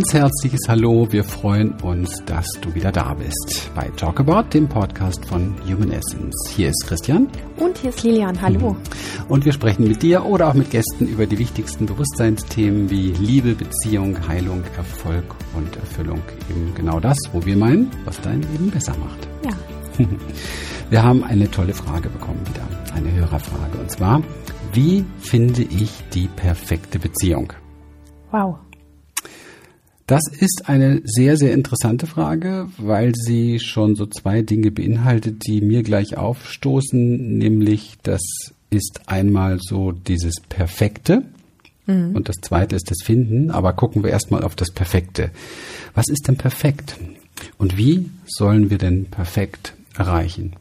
ganz 0.00 0.14
herzliches 0.14 0.60
Hallo. 0.66 1.06
Wir 1.10 1.22
freuen 1.22 1.72
uns, 1.82 2.24
dass 2.24 2.46
du 2.62 2.74
wieder 2.74 2.90
da 2.90 3.12
bist 3.12 3.70
bei 3.74 3.90
Talk 3.98 4.18
About, 4.20 4.48
dem 4.48 4.66
Podcast 4.66 5.22
von 5.26 5.54
Human 5.68 5.92
Essence. 5.92 6.34
Hier 6.56 6.70
ist 6.70 6.86
Christian. 6.86 7.28
Und 7.58 7.76
hier 7.76 7.90
ist 7.90 8.02
Lilian. 8.02 8.40
Hallo. 8.40 8.74
Und 9.28 9.44
wir 9.44 9.52
sprechen 9.52 9.86
mit 9.86 10.02
dir 10.02 10.24
oder 10.24 10.48
auch 10.48 10.54
mit 10.54 10.70
Gästen 10.70 11.06
über 11.06 11.26
die 11.26 11.36
wichtigsten 11.36 11.84
Bewusstseinsthemen 11.84 12.88
wie 12.88 13.10
Liebe, 13.10 13.54
Beziehung, 13.54 14.16
Heilung, 14.26 14.62
Erfolg 14.74 15.34
und 15.54 15.76
Erfüllung. 15.76 16.22
Eben 16.48 16.74
genau 16.74 16.98
das, 16.98 17.18
wo 17.34 17.44
wir 17.44 17.58
meinen, 17.58 17.90
was 18.06 18.18
dein 18.22 18.40
Leben 18.40 18.70
besser 18.70 18.94
macht. 18.96 19.28
Ja. 19.44 20.06
Wir 20.88 21.04
haben 21.04 21.22
eine 21.22 21.48
tolle 21.50 21.74
Frage 21.74 22.08
bekommen 22.08 22.40
wieder. 22.48 22.66
Eine 22.96 23.12
Hörerfrage. 23.12 23.78
Und 23.78 23.90
zwar, 23.90 24.22
wie 24.72 25.04
finde 25.20 25.62
ich 25.62 25.90
die 26.14 26.26
perfekte 26.26 26.98
Beziehung? 26.98 27.52
Wow. 28.32 28.60
Das 30.10 30.22
ist 30.26 30.62
eine 30.68 31.02
sehr, 31.04 31.36
sehr 31.36 31.54
interessante 31.54 32.08
Frage, 32.08 32.66
weil 32.78 33.14
sie 33.14 33.60
schon 33.60 33.94
so 33.94 34.06
zwei 34.06 34.42
Dinge 34.42 34.72
beinhaltet, 34.72 35.46
die 35.46 35.60
mir 35.60 35.84
gleich 35.84 36.16
aufstoßen, 36.16 37.38
nämlich 37.38 37.96
das 38.02 38.20
ist 38.70 39.02
einmal 39.06 39.60
so 39.60 39.92
dieses 39.92 40.40
Perfekte 40.48 41.22
mhm. 41.86 42.16
und 42.16 42.28
das 42.28 42.38
zweite 42.42 42.74
ist 42.74 42.90
das 42.90 43.04
Finden, 43.04 43.52
aber 43.52 43.72
gucken 43.72 44.02
wir 44.02 44.10
erstmal 44.10 44.42
auf 44.42 44.56
das 44.56 44.72
Perfekte. 44.72 45.30
Was 45.94 46.08
ist 46.08 46.26
denn 46.26 46.36
perfekt? 46.36 46.96
Und 47.56 47.76
wie 47.76 48.10
sollen 48.26 48.68
wir 48.68 48.78
denn 48.78 49.04
perfekt 49.04 49.74
erreichen? 49.96 50.56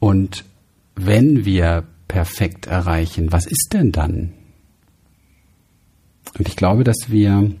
Und 0.00 0.44
wenn 0.96 1.46
wir 1.46 1.84
perfekt 2.08 2.66
erreichen, 2.66 3.32
was 3.32 3.46
ist 3.46 3.70
denn 3.72 3.90
dann? 3.90 4.34
Und 6.38 6.46
ich 6.46 6.56
glaube, 6.56 6.84
dass 6.84 7.08
wir 7.08 7.54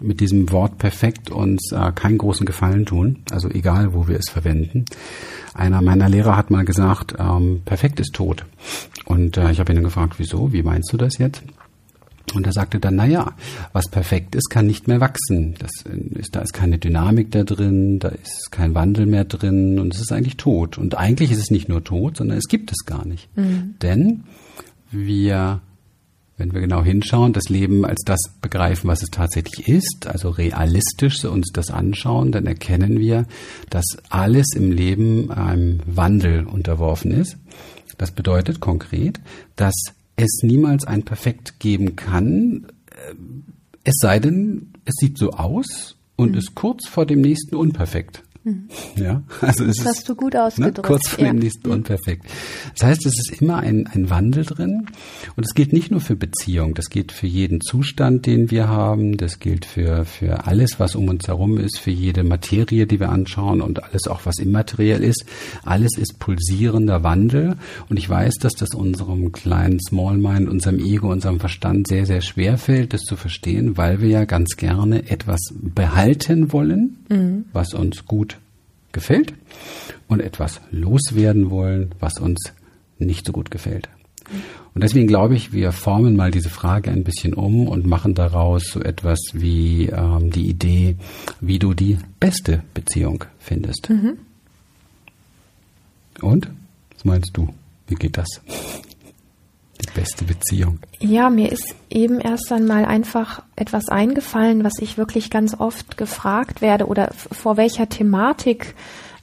mit 0.00 0.20
diesem 0.20 0.50
Wort 0.50 0.78
perfekt 0.78 1.30
uns 1.30 1.72
äh, 1.72 1.92
keinen 1.92 2.18
großen 2.18 2.46
Gefallen 2.46 2.86
tun, 2.86 3.22
also 3.30 3.48
egal, 3.48 3.94
wo 3.94 4.08
wir 4.08 4.18
es 4.18 4.30
verwenden. 4.30 4.84
Einer 5.54 5.82
meiner 5.82 6.08
Lehrer 6.08 6.36
hat 6.36 6.50
mal 6.50 6.64
gesagt, 6.64 7.14
ähm, 7.18 7.62
perfekt 7.64 8.00
ist 8.00 8.14
tot. 8.14 8.44
Und 9.04 9.36
äh, 9.36 9.50
ich 9.50 9.60
habe 9.60 9.72
ihn 9.72 9.82
gefragt, 9.82 10.14
wieso, 10.18 10.52
wie 10.52 10.62
meinst 10.62 10.92
du 10.92 10.96
das 10.96 11.18
jetzt? 11.18 11.42
Und 12.34 12.46
er 12.46 12.52
sagte 12.52 12.78
dann, 12.78 12.96
na 12.96 13.06
ja, 13.06 13.32
was 13.72 13.88
perfekt 13.88 14.34
ist, 14.34 14.50
kann 14.50 14.66
nicht 14.66 14.86
mehr 14.86 15.00
wachsen. 15.00 15.54
Das 15.58 15.70
ist, 16.14 16.36
da 16.36 16.40
ist 16.40 16.52
keine 16.52 16.78
Dynamik 16.78 17.32
da 17.32 17.42
drin, 17.42 17.98
da 17.98 18.08
ist 18.08 18.52
kein 18.52 18.74
Wandel 18.74 19.06
mehr 19.06 19.24
drin 19.24 19.80
und 19.80 19.94
es 19.94 20.00
ist 20.00 20.12
eigentlich 20.12 20.36
tot. 20.36 20.78
Und 20.78 20.96
eigentlich 20.96 21.32
ist 21.32 21.40
es 21.40 21.50
nicht 21.50 21.68
nur 21.68 21.82
tot, 21.82 22.18
sondern 22.18 22.38
es 22.38 22.46
gibt 22.46 22.70
es 22.70 22.86
gar 22.86 23.04
nicht. 23.04 23.28
Mhm. 23.36 23.74
Denn 23.82 24.24
wir 24.92 25.60
wenn 26.40 26.52
wir 26.52 26.60
genau 26.60 26.82
hinschauen, 26.82 27.32
das 27.32 27.48
Leben 27.48 27.84
als 27.84 28.02
das 28.04 28.18
begreifen, 28.40 28.88
was 28.88 29.02
es 29.02 29.10
tatsächlich 29.10 29.68
ist, 29.68 30.06
also 30.06 30.30
realistisch 30.30 31.24
uns 31.24 31.50
das 31.52 31.70
anschauen, 31.70 32.32
dann 32.32 32.46
erkennen 32.46 32.98
wir, 32.98 33.26
dass 33.68 33.84
alles 34.08 34.46
im 34.56 34.72
Leben 34.72 35.30
einem 35.30 35.80
Wandel 35.86 36.46
unterworfen 36.46 37.12
ist. 37.12 37.36
Das 37.98 38.10
bedeutet 38.10 38.60
konkret, 38.60 39.20
dass 39.56 39.74
es 40.16 40.40
niemals 40.42 40.84
ein 40.86 41.04
Perfekt 41.04 41.60
geben 41.60 41.94
kann, 41.94 42.66
es 43.84 43.94
sei 44.00 44.18
denn, 44.18 44.72
es 44.84 44.94
sieht 44.98 45.18
so 45.18 45.30
aus 45.30 45.96
und 46.16 46.32
mhm. 46.32 46.38
ist 46.38 46.54
kurz 46.54 46.88
vor 46.88 47.06
dem 47.06 47.20
nächsten 47.20 47.56
unperfekt. 47.56 48.22
Mhm. 48.42 48.68
Ja, 48.96 49.22
also 49.42 49.64
es 49.64 49.76
das 49.76 49.86
hast 49.86 50.08
du 50.08 50.14
gut 50.14 50.34
ausgedrückt. 50.34 50.78
Ne, 50.78 50.82
kurz 50.82 51.08
vor 51.10 51.24
ja. 51.24 51.30
dem 51.30 51.40
nächsten 51.40 51.68
mhm. 51.68 51.74
unperfekt. 51.74 52.24
Das 52.78 52.88
heißt, 52.88 53.04
es 53.04 53.18
ist 53.18 53.42
immer 53.42 53.58
ein, 53.58 53.86
ein 53.86 54.08
Wandel 54.08 54.44
drin 54.44 54.86
und 55.36 55.44
es 55.44 55.54
gilt 55.54 55.74
nicht 55.74 55.90
nur 55.90 56.00
für 56.00 56.16
Beziehung, 56.16 56.72
das 56.72 56.88
gilt 56.88 57.12
für 57.12 57.26
jeden 57.26 57.60
Zustand, 57.60 58.24
den 58.24 58.50
wir 58.50 58.68
haben, 58.68 59.18
das 59.18 59.40
gilt 59.40 59.66
für, 59.66 60.06
für 60.06 60.46
alles, 60.46 60.80
was 60.80 60.96
um 60.96 61.08
uns 61.08 61.28
herum 61.28 61.58
ist, 61.58 61.78
für 61.78 61.90
jede 61.90 62.24
Materie, 62.24 62.86
die 62.86 62.98
wir 62.98 63.10
anschauen 63.10 63.60
und 63.60 63.82
alles 63.82 64.06
auch, 64.06 64.24
was 64.24 64.38
immateriell 64.38 65.04
ist. 65.04 65.26
Alles 65.62 65.98
ist 65.98 66.18
pulsierender 66.18 67.02
Wandel 67.02 67.56
und 67.90 67.98
ich 67.98 68.08
weiß, 68.08 68.36
dass 68.36 68.54
das 68.54 68.70
unserem 68.74 69.32
kleinen 69.32 69.80
Small 69.80 70.16
Mind, 70.16 70.48
unserem 70.48 70.78
Ego, 70.78 71.12
unserem 71.12 71.40
Verstand 71.40 71.88
sehr, 71.88 72.06
sehr 72.06 72.22
schwer 72.22 72.56
fällt, 72.56 72.94
das 72.94 73.02
zu 73.02 73.16
verstehen, 73.16 73.76
weil 73.76 74.00
wir 74.00 74.08
ja 74.08 74.24
ganz 74.24 74.56
gerne 74.56 75.10
etwas 75.10 75.40
behalten 75.60 76.54
wollen, 76.54 77.04
mhm. 77.10 77.44
was 77.52 77.74
uns 77.74 78.06
gut 78.06 78.30
gefällt 78.92 79.34
und 80.08 80.20
etwas 80.20 80.60
loswerden 80.70 81.50
wollen, 81.50 81.94
was 82.00 82.18
uns 82.18 82.52
nicht 82.98 83.26
so 83.26 83.32
gut 83.32 83.50
gefällt. 83.50 83.88
Und 84.74 84.84
deswegen 84.84 85.08
glaube 85.08 85.34
ich, 85.34 85.52
wir 85.52 85.72
formen 85.72 86.14
mal 86.14 86.30
diese 86.30 86.50
Frage 86.50 86.90
ein 86.90 87.02
bisschen 87.02 87.34
um 87.34 87.66
und 87.66 87.86
machen 87.86 88.14
daraus 88.14 88.64
so 88.66 88.80
etwas 88.80 89.18
wie 89.32 89.86
ähm, 89.86 90.30
die 90.30 90.48
Idee, 90.48 90.96
wie 91.40 91.58
du 91.58 91.74
die 91.74 91.98
beste 92.20 92.62
Beziehung 92.74 93.24
findest. 93.38 93.90
Mhm. 93.90 94.18
Und? 96.20 96.48
Was 96.94 97.04
meinst 97.04 97.36
du? 97.36 97.48
Wie 97.88 97.94
geht 97.94 98.16
das? 98.16 98.40
Die 99.82 99.98
beste 99.98 100.24
Beziehung. 100.24 100.78
Ja, 101.00 101.30
mir 101.30 101.50
ist 101.50 101.74
eben 101.88 102.20
erst 102.20 102.52
einmal 102.52 102.84
einfach 102.84 103.42
etwas 103.56 103.88
eingefallen, 103.88 104.64
was 104.64 104.74
ich 104.80 104.98
wirklich 104.98 105.30
ganz 105.30 105.58
oft 105.58 105.96
gefragt 105.96 106.60
werde 106.60 106.86
oder 106.86 107.10
vor 107.12 107.56
welcher 107.56 107.88
Thematik 107.88 108.74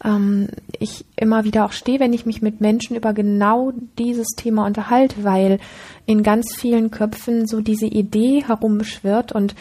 ähm, 0.04 0.50
ich 0.80 1.06
immer 1.16 1.44
wieder 1.44 1.66
auch 1.66 1.72
stehe, 1.72 2.00
wenn 2.00 2.14
ich 2.14 2.26
mich 2.26 2.42
mit 2.42 2.62
Menschen 2.62 2.96
über 2.96 3.14
genau 3.14 3.72
dieses 3.98 4.28
Thema 4.36 4.66
unterhalte, 4.66 5.24
weil 5.24 5.60
in 6.06 6.24
ganz 6.24 6.56
vielen 6.56 6.92
Köpfen 6.92 7.48
so 7.48 7.62
diese 7.62 7.88
Idee 7.88 8.44
herumschwirrt 8.46 9.32
und 9.32 9.56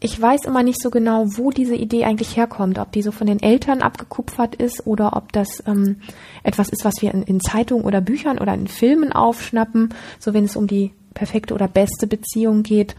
ich 0.00 0.20
weiß 0.20 0.44
immer 0.44 0.62
nicht 0.62 0.80
so 0.80 0.90
genau, 0.90 1.24
wo 1.26 1.50
diese 1.50 1.74
Idee 1.74 2.04
eigentlich 2.04 2.36
herkommt, 2.36 2.78
ob 2.78 2.92
die 2.92 3.02
so 3.02 3.10
von 3.10 3.26
den 3.26 3.42
Eltern 3.42 3.82
abgekupfert 3.82 4.54
ist 4.54 4.86
oder 4.86 5.16
ob 5.16 5.32
das 5.32 5.62
ähm, 5.66 5.96
etwas 6.44 6.68
ist, 6.68 6.84
was 6.84 6.94
wir 7.00 7.12
in, 7.12 7.22
in 7.24 7.40
Zeitungen 7.40 7.84
oder 7.84 8.00
Büchern 8.00 8.38
oder 8.38 8.54
in 8.54 8.68
Filmen 8.68 9.12
aufschnappen, 9.12 9.94
so 10.20 10.34
wenn 10.34 10.44
es 10.44 10.56
um 10.56 10.68
die 10.68 10.92
perfekte 11.14 11.52
oder 11.52 11.66
beste 11.66 12.06
Beziehung 12.06 12.62
geht. 12.62 12.94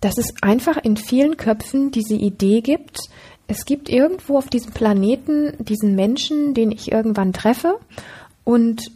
Dass 0.00 0.16
es 0.16 0.32
einfach 0.42 0.76
in 0.76 0.96
vielen 0.96 1.36
Köpfen 1.36 1.90
diese 1.90 2.14
Idee 2.14 2.60
gibt, 2.60 2.98
es 3.48 3.64
gibt 3.64 3.88
irgendwo 3.88 4.38
auf 4.38 4.48
diesem 4.48 4.72
Planeten 4.72 5.54
diesen 5.58 5.96
Menschen, 5.96 6.54
den 6.54 6.70
ich 6.70 6.92
irgendwann 6.92 7.32
treffe 7.32 7.78
und 8.44 8.92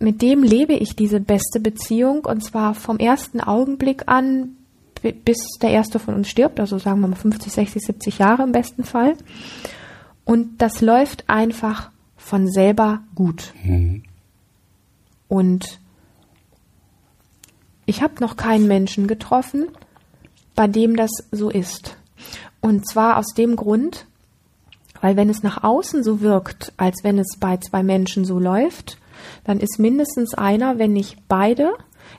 mit 0.00 0.22
dem 0.22 0.42
lebe 0.42 0.74
ich 0.74 0.96
diese 0.96 1.20
beste 1.20 1.60
Beziehung 1.60 2.24
und 2.24 2.42
zwar 2.42 2.74
vom 2.74 2.98
ersten 2.98 3.40
Augenblick 3.40 4.02
an 4.06 4.56
bis 5.12 5.38
der 5.60 5.70
erste 5.70 5.98
von 5.98 6.14
uns 6.14 6.28
stirbt, 6.28 6.60
also 6.60 6.78
sagen 6.78 7.00
wir 7.00 7.08
mal 7.08 7.16
50, 7.16 7.52
60, 7.52 7.82
70 7.82 8.18
Jahre 8.18 8.42
im 8.42 8.52
besten 8.52 8.84
Fall. 8.84 9.14
Und 10.24 10.62
das 10.62 10.80
läuft 10.80 11.28
einfach 11.28 11.90
von 12.16 12.50
selber 12.50 13.02
gut. 13.14 13.52
Mhm. 13.62 14.02
Und 15.28 15.80
ich 17.86 18.02
habe 18.02 18.14
noch 18.20 18.36
keinen 18.36 18.66
Menschen 18.66 19.06
getroffen, 19.06 19.68
bei 20.54 20.66
dem 20.66 20.96
das 20.96 21.10
so 21.30 21.50
ist. 21.50 21.96
Und 22.60 22.88
zwar 22.88 23.18
aus 23.18 23.34
dem 23.36 23.56
Grund, 23.56 24.06
weil 25.00 25.16
wenn 25.16 25.28
es 25.28 25.42
nach 25.42 25.62
außen 25.62 26.02
so 26.02 26.22
wirkt, 26.22 26.72
als 26.78 27.04
wenn 27.04 27.18
es 27.18 27.36
bei 27.38 27.58
zwei 27.58 27.82
Menschen 27.82 28.24
so 28.24 28.38
läuft, 28.38 28.98
dann 29.44 29.60
ist 29.60 29.78
mindestens 29.78 30.34
einer, 30.34 30.78
wenn 30.78 30.94
nicht 30.94 31.18
beide, 31.28 31.72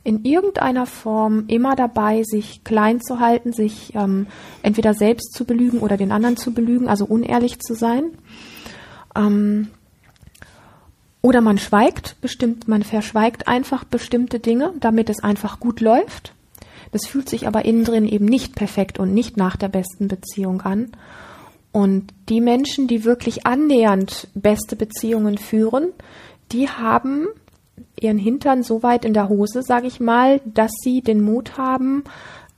in 0.03 0.23
irgendeiner 0.23 0.85
Form 0.85 1.45
immer 1.47 1.75
dabei, 1.75 2.23
sich 2.23 2.63
klein 2.63 3.01
zu 3.01 3.19
halten, 3.19 3.53
sich 3.53 3.93
ähm, 3.95 4.27
entweder 4.61 4.93
selbst 4.93 5.33
zu 5.33 5.45
belügen 5.45 5.79
oder 5.79 5.97
den 5.97 6.11
anderen 6.11 6.37
zu 6.37 6.53
belügen, 6.53 6.87
also 6.87 7.05
unehrlich 7.05 7.59
zu 7.59 7.73
sein. 7.73 8.11
Ähm, 9.15 9.69
oder 11.21 11.41
man 11.41 11.57
schweigt 11.57 12.17
bestimmt, 12.21 12.67
man 12.67 12.83
verschweigt 12.83 13.47
einfach 13.47 13.83
bestimmte 13.83 14.39
Dinge, 14.39 14.73
damit 14.79 15.09
es 15.09 15.23
einfach 15.23 15.59
gut 15.59 15.81
läuft. 15.81 16.33
Das 16.91 17.07
fühlt 17.07 17.27
sich 17.29 17.47
aber 17.47 17.65
innen 17.65 17.83
drin 17.83 18.07
eben 18.07 18.25
nicht 18.25 18.55
perfekt 18.55 18.99
und 18.99 19.13
nicht 19.13 19.35
nach 19.35 19.55
der 19.55 19.69
besten 19.69 20.07
Beziehung 20.07 20.61
an. 20.61 20.91
Und 21.71 22.13
die 22.29 22.41
Menschen, 22.41 22.87
die 22.87 23.03
wirklich 23.03 23.45
annähernd 23.45 24.27
beste 24.33 24.75
Beziehungen 24.75 25.37
führen, 25.37 25.89
die 26.51 26.69
haben 26.69 27.27
ihren 27.99 28.17
Hintern 28.17 28.63
so 28.63 28.83
weit 28.83 29.05
in 29.05 29.13
der 29.13 29.29
Hose, 29.29 29.61
sage 29.63 29.87
ich 29.87 29.99
mal, 29.99 30.41
dass 30.45 30.71
sie 30.81 31.01
den 31.01 31.23
Mut 31.23 31.57
haben, 31.57 32.03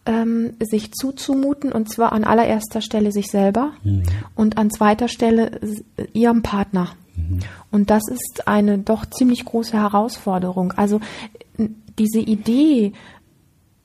ähm, 0.05 0.53
sich 0.59 0.91
zuzumuten 0.93 1.71
und 1.71 1.91
zwar 1.91 2.13
an 2.13 2.23
allererster 2.23 2.81
Stelle 2.81 3.11
sich 3.11 3.27
selber 3.27 3.73
mhm. 3.83 4.03
und 4.35 4.57
an 4.57 4.71
zweiter 4.71 5.07
Stelle 5.07 5.59
ihrem 6.13 6.41
Partner. 6.41 6.89
Mhm. 7.15 7.39
Und 7.71 7.89
das 7.89 8.03
ist 8.09 8.47
eine 8.47 8.77
doch 8.77 9.05
ziemlich 9.05 9.43
große 9.45 9.73
Herausforderung. 9.73 10.71
Also 10.73 11.01
diese 11.99 12.19
Idee, 12.19 12.93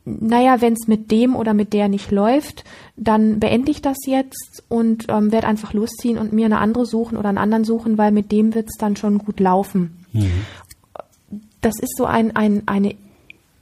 naja, 0.05 0.61
wenn 0.61 0.75
es 0.75 0.89
mit 0.89 1.11
dem 1.11 1.35
oder 1.35 1.55
mit 1.55 1.73
der 1.73 1.89
nicht 1.89 2.11
läuft, 2.11 2.65
dann 2.97 3.41
beende 3.41 3.71
ich 3.71 3.83
das 3.83 3.99
jetzt 4.07 4.63
und 4.69 5.07
ähm, 5.09 5.33
werde 5.33 5.47
einfach 5.47 5.73
losziehen 5.73 6.19
und 6.19 6.33
mir 6.33 6.47
eine 6.47 6.59
andere 6.59 6.87
suchen 6.87 7.17
oder 7.17 7.29
einen 7.29 7.39
anderen 7.39 7.65
suchen, 7.65 7.99
weil 7.99 8.13
mit 8.13 8.33
dem 8.33 8.55
wird 8.55 8.69
es 8.69 8.79
dann 8.79 8.97
schon 8.97 9.19
gut 9.19 9.41
laufen. 9.41 10.05
Mhm. 10.13 10.31
Das 11.63 11.79
ist 11.81 11.97
so 11.97 12.05
ein, 12.05 12.37
ein, 12.37 12.63
eine 12.67 12.95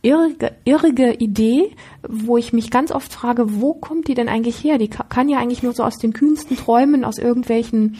irrige, 0.03 0.53
irrige 0.65 1.13
Idee, 1.15 1.71
wo 2.03 2.37
ich 2.37 2.53
mich 2.53 2.71
ganz 2.71 2.91
oft 2.91 3.13
frage, 3.13 3.61
wo 3.61 3.75
kommt 3.75 4.09
die 4.09 4.15
denn 4.15 4.29
eigentlich 4.29 4.65
her? 4.65 4.79
Die 4.79 4.89
kann 4.89 5.29
ja 5.29 5.39
eigentlich 5.39 5.63
nur 5.63 5.75
so 5.75 5.85
aus 5.85 5.97
den 5.97 6.13
kühnsten 6.13 6.57
Träumen, 6.57 7.05
aus 7.05 7.19
irgendwelchen 7.19 7.99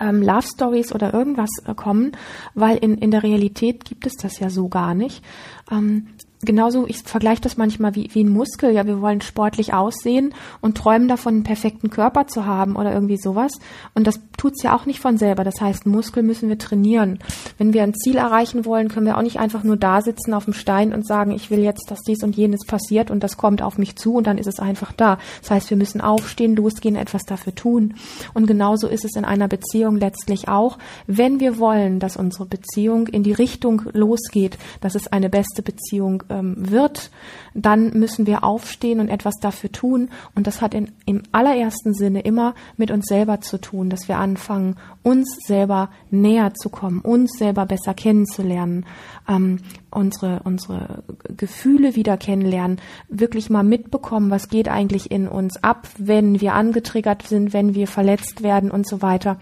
ähm, 0.00 0.22
Love 0.22 0.46
Stories 0.46 0.92
oder 0.92 1.12
irgendwas 1.12 1.50
äh, 1.66 1.74
kommen, 1.74 2.12
weil 2.54 2.78
in, 2.78 2.96
in 2.98 3.10
der 3.10 3.22
Realität 3.22 3.84
gibt 3.84 4.06
es 4.06 4.14
das 4.14 4.38
ja 4.38 4.50
so 4.50 4.68
gar 4.68 4.94
nicht. 4.94 5.22
Ähm, 5.70 6.08
genauso, 6.44 6.86
ich 6.86 7.02
vergleiche 7.04 7.40
das 7.40 7.56
manchmal 7.56 7.94
wie, 7.94 8.10
wie 8.12 8.24
ein 8.24 8.28
Muskel. 8.28 8.72
Ja, 8.72 8.86
wir 8.86 9.00
wollen 9.00 9.20
sportlich 9.20 9.72
aussehen 9.72 10.34
und 10.60 10.76
träumen 10.76 11.08
davon, 11.08 11.34
einen 11.34 11.42
perfekten 11.44 11.90
Körper 11.90 12.26
zu 12.26 12.46
haben 12.46 12.76
oder 12.76 12.92
irgendwie 12.92 13.16
sowas. 13.16 13.52
Und 13.94 14.06
das 14.06 14.20
tut's 14.36 14.62
ja 14.62 14.76
auch 14.76 14.86
nicht 14.86 15.00
von 15.00 15.18
selber. 15.18 15.44
Das 15.44 15.60
heißt, 15.60 15.86
Muskel 15.86 16.22
müssen 16.22 16.48
wir 16.48 16.58
trainieren. 16.58 17.20
Wenn 17.58 17.72
wir 17.72 17.82
ein 17.82 17.94
Ziel 17.94 18.16
erreichen 18.16 18.64
wollen, 18.64 18.88
können 18.88 19.06
wir 19.06 19.16
auch 19.16 19.22
nicht 19.22 19.38
einfach 19.38 19.62
nur 19.62 19.76
da 19.76 20.02
sitzen 20.02 20.34
auf 20.34 20.44
dem 20.44 20.54
Stein 20.54 20.92
und 20.92 21.06
sagen, 21.06 21.30
ich 21.30 21.50
will 21.50 21.60
jetzt, 21.60 21.90
dass 21.90 22.00
dies 22.00 22.22
und 22.22 22.36
jenes 22.36 22.66
passiert 22.66 23.10
und 23.10 23.22
das 23.22 23.36
kommt 23.36 23.62
auf 23.62 23.78
mich 23.78 23.96
zu 23.96 24.14
und 24.14 24.26
dann 24.26 24.38
ist 24.38 24.48
es 24.48 24.58
einfach 24.58 24.92
da. 24.92 25.18
Das 25.40 25.50
heißt, 25.50 25.70
wir 25.70 25.76
müssen 25.76 26.00
aufstehen, 26.00 26.56
losgehen, 26.56 26.96
etwas 26.96 27.22
dafür 27.22 27.54
tun. 27.54 27.94
Und 28.34 28.46
genauso 28.46 28.88
ist 28.88 29.04
es 29.04 29.16
in 29.16 29.24
einer 29.24 29.48
Beziehung 29.48 29.96
letztlich 29.96 30.48
auch. 30.48 30.78
Wenn 31.06 31.40
wir 31.40 31.58
wollen, 31.58 32.00
dass 32.00 32.16
unsere 32.16 32.46
Beziehung 32.46 33.06
in 33.06 33.22
die 33.22 33.32
Richtung 33.32 33.82
losgeht, 33.92 34.58
dass 34.80 34.94
es 34.94 35.06
eine 35.06 35.30
beste 35.30 35.62
Beziehung 35.62 36.24
ähm, 36.32 36.54
wird, 36.56 37.10
dann 37.54 37.98
müssen 37.98 38.26
wir 38.26 38.44
aufstehen 38.44 39.00
und 39.00 39.08
etwas 39.08 39.34
dafür 39.40 39.70
tun. 39.70 40.08
Und 40.34 40.46
das 40.46 40.60
hat 40.60 40.74
in, 40.74 40.92
im 41.06 41.22
allerersten 41.32 41.94
Sinne 41.94 42.20
immer 42.20 42.54
mit 42.76 42.90
uns 42.90 43.06
selber 43.06 43.40
zu 43.40 43.58
tun, 43.58 43.90
dass 43.90 44.08
wir 44.08 44.18
anfangen, 44.18 44.76
uns 45.02 45.28
selber 45.46 45.90
näher 46.10 46.54
zu 46.54 46.70
kommen, 46.70 47.00
uns 47.00 47.32
selber 47.38 47.66
besser 47.66 47.94
kennenzulernen, 47.94 48.86
ähm, 49.28 49.58
unsere, 49.90 50.40
unsere 50.44 51.02
Gefühle 51.36 51.94
wieder 51.94 52.16
kennenlernen, 52.16 52.80
wirklich 53.08 53.50
mal 53.50 53.64
mitbekommen, 53.64 54.30
was 54.30 54.48
geht 54.48 54.68
eigentlich 54.68 55.10
in 55.10 55.28
uns 55.28 55.62
ab, 55.62 55.88
wenn 55.98 56.40
wir 56.40 56.54
angetriggert 56.54 57.22
sind, 57.22 57.52
wenn 57.52 57.74
wir 57.74 57.86
verletzt 57.86 58.42
werden 58.42 58.70
und 58.70 58.88
so 58.88 59.02
weiter 59.02 59.38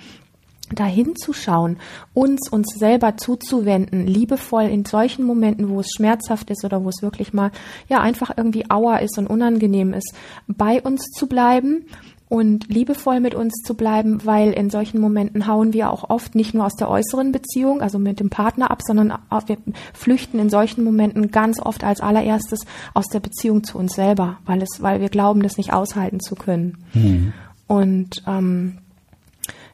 dahin 0.75 1.17
zu 1.17 1.33
schauen, 1.33 1.79
uns 2.15 2.49
uns 2.51 2.69
selber 2.79 3.17
zuzuwenden, 3.17 4.07
liebevoll 4.07 4.65
in 4.65 4.85
solchen 4.85 5.25
Momenten, 5.25 5.69
wo 5.69 5.81
es 5.81 5.91
schmerzhaft 5.95 6.51
ist 6.51 6.65
oder 6.65 6.85
wo 6.85 6.89
es 6.89 7.03
wirklich 7.03 7.33
mal 7.33 7.51
ja 7.89 8.01
einfach 8.01 8.33
irgendwie 8.37 8.71
auer 8.71 9.01
ist 9.01 9.19
und 9.19 9.27
unangenehm 9.27 9.93
ist, 9.93 10.15
bei 10.47 10.81
uns 10.81 11.07
zu 11.11 11.27
bleiben 11.27 11.85
und 12.31 12.69
liebevoll 12.69 13.19
mit 13.19 13.35
uns 13.35 13.55
zu 13.65 13.75
bleiben, 13.75 14.25
weil 14.25 14.53
in 14.53 14.71
solchen 14.71 15.01
Momenten 15.01 15.49
hauen 15.49 15.73
wir 15.73 15.91
auch 15.91 16.09
oft 16.11 16.37
nicht 16.37 16.55
nur 16.55 16.65
aus 16.65 16.77
der 16.77 16.89
äußeren 16.89 17.33
Beziehung, 17.33 17.83
also 17.83 17.99
mit 17.99 18.21
dem 18.21 18.31
Partner 18.31 18.71
ab, 18.71 18.83
sondern 18.87 19.13
wir 19.47 19.59
flüchten 19.93 20.39
in 20.39 20.49
solchen 20.49 20.85
Momenten 20.85 21.33
ganz 21.33 21.61
oft 21.61 21.83
als 21.83 22.01
allererstes 22.01 22.61
aus 22.95 23.07
der 23.09 23.19
Beziehung 23.19 23.65
zu 23.65 23.79
uns 23.79 23.95
selber, 23.95 24.39
weil 24.47 24.63
es, 24.63 24.81
weil 24.81 25.01
wir 25.01 25.09
glauben, 25.09 25.43
das 25.43 25.57
nicht 25.57 25.73
aushalten 25.73 26.21
zu 26.21 26.37
können. 26.37 26.79
Mhm. 26.95 27.33
Und 27.67 28.23
ähm, 28.29 28.79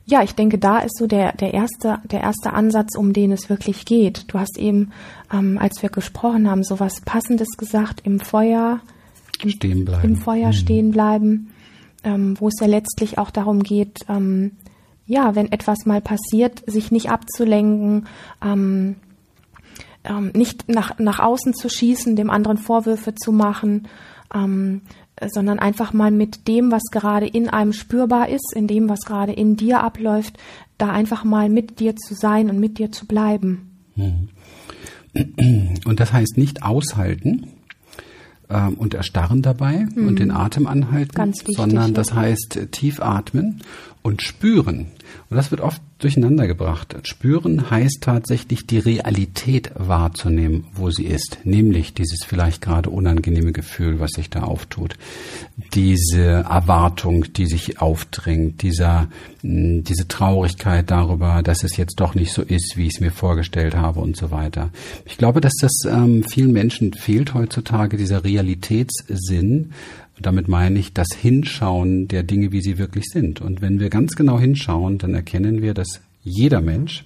ja, 0.08 0.22
ich 0.22 0.34
denke, 0.36 0.58
da 0.58 0.78
ist 0.78 0.96
so 0.98 1.08
der, 1.08 1.32
der, 1.32 1.52
erste, 1.52 1.98
der 2.04 2.20
erste 2.20 2.52
Ansatz, 2.52 2.96
um 2.96 3.12
den 3.12 3.32
es 3.32 3.50
wirklich 3.50 3.84
geht. 3.84 4.32
Du 4.32 4.38
hast 4.38 4.56
eben, 4.56 4.92
ähm, 5.32 5.58
als 5.60 5.82
wir 5.82 5.90
gesprochen 5.90 6.48
haben, 6.48 6.62
so 6.62 6.78
was 6.78 7.00
Passendes 7.00 7.56
gesagt, 7.58 8.02
im 8.04 8.20
Feuer, 8.20 8.80
im, 9.42 9.50
stehen 9.50 9.84
bleiben. 9.84 10.04
im 10.04 10.16
Feuer 10.16 10.48
mhm. 10.48 10.52
stehen 10.52 10.90
bleiben, 10.92 11.50
ähm, 12.04 12.36
wo 12.38 12.46
es 12.46 12.54
ja 12.60 12.68
letztlich 12.68 13.18
auch 13.18 13.30
darum 13.30 13.64
geht, 13.64 13.98
ähm, 14.08 14.52
ja, 15.06 15.34
wenn 15.34 15.50
etwas 15.50 15.86
mal 15.86 16.00
passiert, 16.00 16.62
sich 16.66 16.92
nicht 16.92 17.10
abzulenken, 17.10 18.06
ähm, 18.44 18.96
ähm, 20.04 20.30
nicht 20.34 20.68
nach, 20.68 20.98
nach 20.98 21.18
außen 21.18 21.54
zu 21.54 21.68
schießen, 21.68 22.14
dem 22.14 22.30
anderen 22.30 22.58
Vorwürfe 22.58 23.14
zu 23.16 23.32
machen, 23.32 23.88
ähm, 24.34 24.82
sondern 25.32 25.58
einfach 25.58 25.92
mal 25.92 26.10
mit 26.10 26.46
dem, 26.46 26.70
was 26.70 26.82
gerade 26.90 27.26
in 27.26 27.48
einem 27.48 27.72
spürbar 27.72 28.28
ist, 28.28 28.52
in 28.54 28.66
dem, 28.66 28.88
was 28.88 29.00
gerade 29.00 29.32
in 29.32 29.56
dir 29.56 29.82
abläuft, 29.82 30.38
da 30.78 30.90
einfach 30.90 31.24
mal 31.24 31.48
mit 31.48 31.80
dir 31.80 31.96
zu 31.96 32.14
sein 32.14 32.50
und 32.50 32.60
mit 32.60 32.78
dir 32.78 32.92
zu 32.92 33.06
bleiben. 33.06 33.70
Mhm. 33.94 34.28
Und 35.86 36.00
das 36.00 36.12
heißt 36.12 36.36
nicht 36.36 36.62
aushalten 36.62 37.46
ähm, 38.50 38.74
und 38.74 38.92
erstarren 38.92 39.40
dabei 39.40 39.86
mhm. 39.94 40.08
und 40.08 40.18
den 40.18 40.30
Atem 40.30 40.66
anhalten, 40.66 41.16
wichtig, 41.28 41.56
sondern 41.56 41.94
das 41.94 42.12
heißt 42.12 42.68
tief 42.70 43.00
atmen 43.00 43.62
und 44.06 44.22
spüren. 44.22 44.86
Und 45.28 45.36
das 45.36 45.50
wird 45.50 45.60
oft 45.60 45.82
durcheinander 45.98 46.46
gebracht. 46.46 46.96
Spüren 47.02 47.70
heißt 47.70 47.98
tatsächlich 48.02 48.64
die 48.64 48.78
Realität 48.78 49.72
wahrzunehmen, 49.74 50.66
wo 50.74 50.90
sie 50.90 51.06
ist. 51.06 51.38
Nämlich 51.42 51.92
dieses 51.92 52.20
vielleicht 52.24 52.62
gerade 52.62 52.90
unangenehme 52.90 53.50
Gefühl, 53.50 53.98
was 53.98 54.12
sich 54.12 54.30
da 54.30 54.44
auftut. 54.44 54.96
Diese 55.74 56.20
Erwartung, 56.20 57.32
die 57.32 57.46
sich 57.46 57.80
aufdrängt. 57.80 58.62
Dieser, 58.62 59.08
hm, 59.40 59.82
diese 59.82 60.06
Traurigkeit 60.06 60.88
darüber, 60.88 61.42
dass 61.42 61.64
es 61.64 61.76
jetzt 61.76 61.98
doch 61.98 62.14
nicht 62.14 62.32
so 62.32 62.42
ist, 62.42 62.74
wie 62.76 62.86
ich 62.86 62.94
es 62.94 63.00
mir 63.00 63.10
vorgestellt 63.10 63.74
habe 63.74 63.98
und 63.98 64.16
so 64.16 64.30
weiter. 64.30 64.70
Ich 65.04 65.18
glaube, 65.18 65.40
dass 65.40 65.54
das 65.60 65.72
ähm, 65.84 66.22
vielen 66.22 66.52
Menschen 66.52 66.92
fehlt 66.92 67.34
heutzutage, 67.34 67.96
dieser 67.96 68.22
Realitätssinn, 68.22 69.72
damit 70.20 70.48
meine 70.48 70.78
ich 70.78 70.92
das 70.92 71.08
Hinschauen 71.20 72.08
der 72.08 72.22
Dinge, 72.22 72.52
wie 72.52 72.62
sie 72.62 72.78
wirklich 72.78 73.04
sind. 73.06 73.40
Und 73.40 73.60
wenn 73.60 73.80
wir 73.80 73.90
ganz 73.90 74.14
genau 74.14 74.38
hinschauen, 74.38 74.98
dann 74.98 75.14
erkennen 75.14 75.62
wir, 75.62 75.74
dass 75.74 76.00
jeder 76.22 76.60
Mensch, 76.60 77.04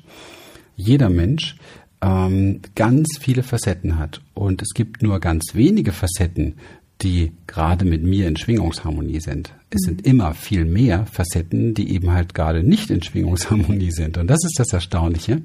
jeder 0.76 1.10
Mensch 1.10 1.56
ähm, 2.02 2.60
ganz 2.74 3.18
viele 3.20 3.42
Facetten 3.42 3.98
hat. 3.98 4.20
Und 4.34 4.62
es 4.62 4.70
gibt 4.74 5.02
nur 5.02 5.20
ganz 5.20 5.54
wenige 5.54 5.92
Facetten, 5.92 6.54
die 7.02 7.32
gerade 7.46 7.84
mit 7.84 8.02
mir 8.02 8.28
in 8.28 8.36
Schwingungsharmonie 8.36 9.20
sind. 9.20 9.54
Es 9.70 9.80
sind 9.82 10.04
mhm. 10.04 10.10
immer 10.10 10.34
viel 10.34 10.64
mehr 10.64 11.06
Facetten, 11.06 11.74
die 11.74 11.92
eben 11.92 12.12
halt 12.12 12.34
gerade 12.34 12.62
nicht 12.62 12.90
in 12.90 13.02
Schwingungsharmonie 13.02 13.90
sind. 13.90 14.18
Und 14.18 14.28
das 14.28 14.44
ist 14.44 14.58
das 14.58 14.72
Erstaunliche. 14.72 15.42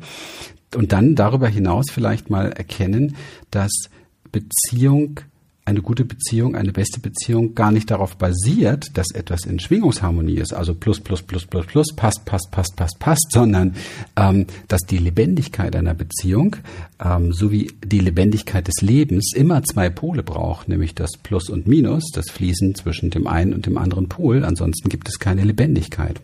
Und 0.75 0.91
dann 0.91 1.15
darüber 1.15 1.47
hinaus 1.47 1.85
vielleicht 1.89 2.29
mal 2.29 2.51
erkennen, 2.51 3.15
dass 3.51 3.71
Beziehung 4.31 5.21
eine 5.65 5.81
gute 5.81 6.05
Beziehung, 6.05 6.55
eine 6.55 6.71
beste 6.71 6.99
Beziehung 6.99 7.55
gar 7.55 7.71
nicht 7.71 7.89
darauf 7.89 8.17
basiert, 8.17 8.95
dass 8.97 9.11
etwas 9.11 9.45
in 9.45 9.59
Schwingungsharmonie 9.59 10.35
ist, 10.37 10.53
also 10.53 10.75
plus, 10.75 10.99
plus, 10.99 11.23
plus, 11.23 11.45
plus, 11.45 11.65
plus, 11.65 11.87
passt, 11.95 12.23
passt, 12.23 12.51
passt, 12.51 12.75
passt, 12.75 12.99
passt, 12.99 13.31
sondern 13.31 13.75
ähm, 14.15 14.45
dass 14.67 14.81
die 14.81 14.99
Lebendigkeit 14.99 15.75
einer 15.75 15.95
Beziehung 15.95 16.57
ähm, 17.03 17.33
sowie 17.33 17.71
die 17.83 17.99
Lebendigkeit 17.99 18.67
des 18.67 18.81
Lebens 18.81 19.33
immer 19.35 19.63
zwei 19.63 19.89
Pole 19.89 20.21
braucht, 20.21 20.69
nämlich 20.69 20.93
das 20.93 21.11
Plus 21.23 21.49
und 21.49 21.67
Minus, 21.67 22.11
das 22.13 22.29
Fließen 22.29 22.75
zwischen 22.75 23.09
dem 23.09 23.25
einen 23.25 23.53
und 23.53 23.65
dem 23.65 23.79
anderen 23.79 24.07
Pol. 24.07 24.45
Ansonsten 24.45 24.89
gibt 24.89 25.09
es 25.09 25.17
keine 25.17 25.43
Lebendigkeit. 25.43 26.21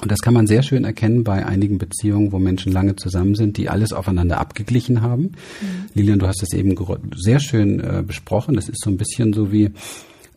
Und 0.00 0.10
das 0.10 0.20
kann 0.20 0.34
man 0.34 0.46
sehr 0.46 0.62
schön 0.62 0.84
erkennen 0.84 1.24
bei 1.24 1.44
einigen 1.44 1.78
Beziehungen, 1.78 2.32
wo 2.32 2.38
Menschen 2.38 2.72
lange 2.72 2.96
zusammen 2.96 3.34
sind, 3.34 3.56
die 3.56 3.68
alles 3.68 3.92
aufeinander 3.92 4.38
abgeglichen 4.38 5.02
haben. 5.02 5.22
Mhm. 5.22 5.86
Lilian, 5.94 6.18
du 6.18 6.26
hast 6.26 6.42
das 6.42 6.52
eben 6.52 6.76
sehr 7.16 7.40
schön 7.40 7.80
äh, 7.80 8.02
besprochen. 8.06 8.54
Das 8.54 8.68
ist 8.68 8.82
so 8.82 8.90
ein 8.90 8.96
bisschen 8.96 9.32
so 9.32 9.52
wie, 9.52 9.70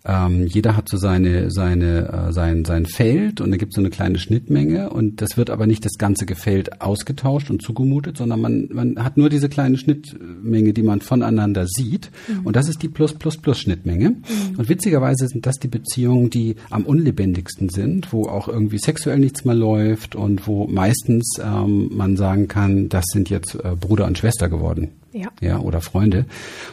ähm, 0.05 0.47
jeder 0.47 0.75
hat 0.75 0.89
so 0.89 0.97
seine, 0.97 1.49
seine, 1.49 2.27
äh, 2.27 2.33
sein, 2.33 2.65
sein 2.65 2.85
Feld 2.85 3.39
und 3.39 3.51
da 3.51 3.57
gibt 3.57 3.71
es 3.71 3.75
so 3.75 3.81
eine 3.81 3.89
kleine 3.89 4.19
Schnittmenge 4.19 4.89
und 4.89 5.21
das 5.21 5.37
wird 5.37 5.49
aber 5.49 5.65
nicht 5.65 5.85
das 5.85 5.93
ganze 5.97 6.25
Gefällt 6.25 6.81
ausgetauscht 6.81 7.49
und 7.49 7.61
zugemutet, 7.61 8.17
sondern 8.17 8.41
man, 8.41 8.69
man 8.71 9.03
hat 9.03 9.15
nur 9.15 9.29
diese 9.29 9.47
kleine 9.47 9.77
Schnittmenge, 9.77 10.73
die 10.73 10.83
man 10.83 10.99
voneinander 10.99 11.67
sieht 11.67 12.11
mhm. 12.27 12.45
und 12.45 12.55
das 12.57 12.67
ist 12.67 12.83
die 12.83 12.89
Plus-Plus-Plus-Schnittmenge. 12.89 14.09
Mhm. 14.09 14.57
Und 14.57 14.67
witzigerweise 14.67 15.27
sind 15.27 15.45
das 15.45 15.55
die 15.55 15.69
Beziehungen, 15.69 16.29
die 16.29 16.55
am 16.69 16.83
unlebendigsten 16.83 17.69
sind, 17.69 18.11
wo 18.11 18.25
auch 18.27 18.49
irgendwie 18.49 18.79
sexuell 18.79 19.19
nichts 19.19 19.45
mehr 19.45 19.55
läuft 19.55 20.15
und 20.15 20.47
wo 20.47 20.67
meistens 20.67 21.37
ähm, 21.41 21.89
man 21.93 22.17
sagen 22.17 22.49
kann, 22.49 22.89
das 22.89 23.05
sind 23.07 23.29
jetzt 23.29 23.55
äh, 23.55 23.75
Bruder 23.79 24.05
und 24.05 24.17
Schwester 24.17 24.49
geworden 24.49 24.89
ja. 25.13 25.29
ja, 25.41 25.59
oder 25.59 25.81
Freunde. 25.81 26.25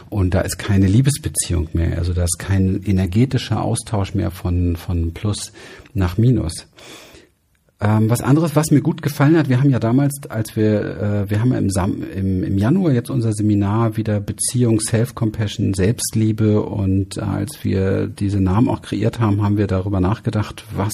Und 0.09 0.33
da 0.33 0.41
ist 0.41 0.57
keine 0.57 0.87
Liebesbeziehung 0.87 1.69
mehr. 1.73 1.97
Also 1.97 2.13
da 2.13 2.23
ist 2.23 2.39
kein 2.39 2.83
energetischer 2.83 3.63
Austausch 3.63 4.13
mehr 4.13 4.31
von, 4.31 4.75
von 4.75 5.13
Plus 5.13 5.53
nach 5.93 6.17
Minus. 6.17 6.67
Ähm, 7.83 8.11
was 8.11 8.21
anderes, 8.21 8.55
was 8.55 8.69
mir 8.69 8.81
gut 8.81 9.01
gefallen 9.01 9.35
hat, 9.35 9.49
wir 9.49 9.59
haben 9.59 9.71
ja 9.71 9.79
damals, 9.79 10.21
als 10.29 10.55
wir, 10.55 11.25
äh, 11.25 11.29
wir 11.31 11.41
haben 11.41 11.51
ja 11.51 11.57
im, 11.57 11.71
Sam 11.71 12.03
im, 12.15 12.43
im 12.43 12.57
Januar 12.59 12.91
jetzt 12.91 13.09
unser 13.09 13.33
Seminar 13.33 13.97
wieder 13.97 14.19
Beziehung, 14.19 14.79
Self-Compassion, 14.79 15.73
Selbstliebe 15.73 16.61
und 16.61 17.17
äh, 17.17 17.21
als 17.21 17.63
wir 17.63 18.05
diese 18.05 18.39
Namen 18.39 18.69
auch 18.69 18.83
kreiert 18.83 19.19
haben, 19.19 19.41
haben 19.41 19.57
wir 19.57 19.65
darüber 19.65 19.99
nachgedacht, 19.99 20.63
was 20.75 20.93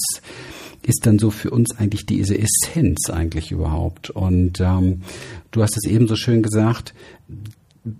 ist 0.83 1.05
dann 1.05 1.19
so 1.19 1.31
für 1.31 1.51
uns 1.51 1.77
eigentlich 1.77 2.05
diese 2.05 2.37
Essenz 2.37 3.09
eigentlich 3.09 3.51
überhaupt? 3.51 4.09
Und 4.09 4.59
ähm, 4.61 5.01
du 5.51 5.61
hast 5.61 5.77
es 5.77 5.89
eben 5.89 6.07
so 6.07 6.15
schön 6.15 6.43
gesagt, 6.43 6.93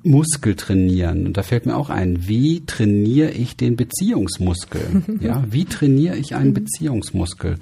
Muskel 0.03 0.55
trainieren. 0.55 1.25
Und 1.25 1.38
da 1.38 1.43
fällt 1.43 1.65
mir 1.65 1.75
auch 1.75 1.89
ein, 1.89 2.27
wie 2.27 2.65
trainiere 2.65 3.31
ich 3.31 3.55
den 3.55 3.75
Beziehungsmuskel? 3.75 5.03
Ja, 5.22 5.43
wie 5.50 5.65
trainiere 5.65 6.15
ich 6.17 6.36
einen 6.36 6.53
Beziehungsmuskel? 6.53 7.57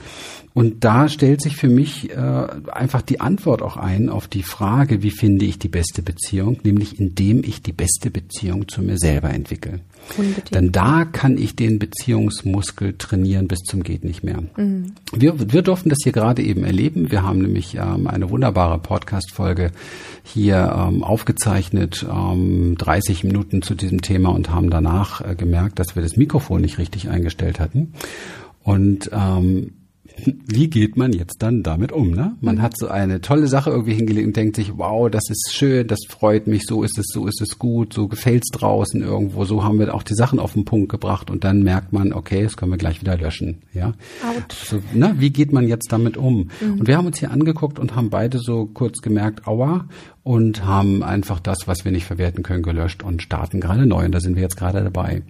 Und 0.55 0.85
da 0.85 1.09
stellt 1.09 1.41
sich 1.41 1.57
für 1.57 1.67
mich 1.67 2.11
äh, 2.11 2.15
einfach 2.71 3.01
die 3.01 3.19
Antwort 3.19 3.61
auch 3.61 3.75
ein 3.75 4.07
auf 4.07 4.29
die 4.29 4.41
Frage, 4.41 5.03
wie 5.03 5.11
finde 5.11 5.43
ich 5.43 5.59
die 5.59 5.67
beste 5.67 6.01
Beziehung, 6.01 6.61
nämlich 6.63 6.97
indem 6.97 7.43
ich 7.43 7.61
die 7.61 7.73
beste 7.73 8.09
Beziehung 8.09 8.69
zu 8.69 8.81
mir 8.81 8.97
selber 8.97 9.31
entwickle. 9.31 9.81
Unbedingt. 10.17 10.55
Denn 10.55 10.71
da 10.71 11.03
kann 11.03 11.37
ich 11.37 11.57
den 11.57 11.77
Beziehungsmuskel 11.77 12.97
trainieren 12.97 13.49
bis 13.49 13.63
zum 13.63 13.83
geht 13.83 14.05
nicht 14.05 14.23
mehr. 14.23 14.43
Mhm. 14.55 14.93
Wir, 15.13 15.51
wir 15.51 15.61
durften 15.61 15.89
das 15.89 15.99
hier 16.01 16.13
gerade 16.13 16.41
eben 16.41 16.63
erleben. 16.63 17.11
Wir 17.11 17.23
haben 17.23 17.41
nämlich 17.41 17.75
ähm, 17.75 18.07
eine 18.07 18.29
wunderbare 18.29 18.79
Podcast-Folge 18.79 19.71
hier 20.23 20.73
ähm, 20.73 21.03
aufgezeichnet, 21.03 22.05
ähm, 22.09 22.77
30 22.77 23.25
Minuten 23.25 23.61
zu 23.61 23.75
diesem 23.75 24.01
Thema 24.01 24.29
und 24.29 24.51
haben 24.51 24.69
danach 24.69 25.19
äh, 25.19 25.35
gemerkt, 25.35 25.79
dass 25.79 25.97
wir 25.97 26.01
das 26.01 26.15
Mikrofon 26.15 26.61
nicht 26.61 26.77
richtig 26.77 27.09
eingestellt 27.09 27.59
hatten. 27.59 27.91
Und 28.63 29.09
ähm, 29.11 29.73
wie 30.17 30.69
geht 30.69 30.97
man 30.97 31.13
jetzt 31.13 31.41
dann 31.41 31.63
damit 31.63 31.91
um? 31.91 32.11
Ne? 32.11 32.35
Man 32.41 32.55
mhm. 32.55 32.61
hat 32.61 32.77
so 32.77 32.87
eine 32.87 33.21
tolle 33.21 33.47
Sache 33.47 33.69
irgendwie 33.69 33.93
hingelegt 33.93 34.27
und 34.27 34.35
denkt 34.35 34.55
sich, 34.55 34.77
wow, 34.77 35.09
das 35.09 35.29
ist 35.29 35.51
schön, 35.53 35.87
das 35.87 35.99
freut 36.07 36.47
mich, 36.47 36.63
so 36.65 36.83
ist 36.83 36.97
es, 36.97 37.07
so 37.11 37.27
ist 37.27 37.41
es 37.41 37.59
gut, 37.59 37.93
so 37.93 38.07
gefällt's 38.07 38.49
draußen 38.51 39.01
irgendwo, 39.01 39.45
so 39.45 39.63
haben 39.63 39.79
wir 39.79 39.93
auch 39.93 40.03
die 40.03 40.15
Sachen 40.15 40.39
auf 40.39 40.53
den 40.53 40.65
Punkt 40.65 40.89
gebracht 40.89 41.29
und 41.29 41.43
dann 41.43 41.63
merkt 41.63 41.93
man, 41.93 42.13
okay, 42.13 42.43
das 42.43 42.57
können 42.57 42.71
wir 42.71 42.77
gleich 42.77 43.01
wieder 43.01 43.17
löschen. 43.17 43.61
Ja, 43.73 43.93
so, 44.51 44.81
ne? 44.93 45.15
wie 45.17 45.31
geht 45.31 45.51
man 45.51 45.67
jetzt 45.67 45.91
damit 45.91 46.17
um? 46.17 46.49
Mhm. 46.61 46.79
Und 46.79 46.87
wir 46.87 46.97
haben 46.97 47.05
uns 47.05 47.19
hier 47.19 47.31
angeguckt 47.31 47.79
und 47.79 47.95
haben 47.95 48.09
beide 48.09 48.39
so 48.39 48.65
kurz 48.65 49.01
gemerkt, 49.01 49.47
aua, 49.47 49.87
und 50.25 50.65
haben 50.65 51.03
einfach 51.03 51.39
das, 51.39 51.67
was 51.67 51.85
wir 51.85 51.91
nicht 51.91 52.05
verwerten 52.05 52.41
können, 52.41 52.63
gelöscht 52.63 53.03
und 53.03 53.21
starten 53.21 53.61
gerade 53.61 53.85
neu. 53.85 54.05
Und 54.05 54.11
da 54.11 54.19
sind 54.19 54.35
wir 54.35 54.41
jetzt 54.41 54.57
gerade 54.57 54.83
dabei. 54.83 55.21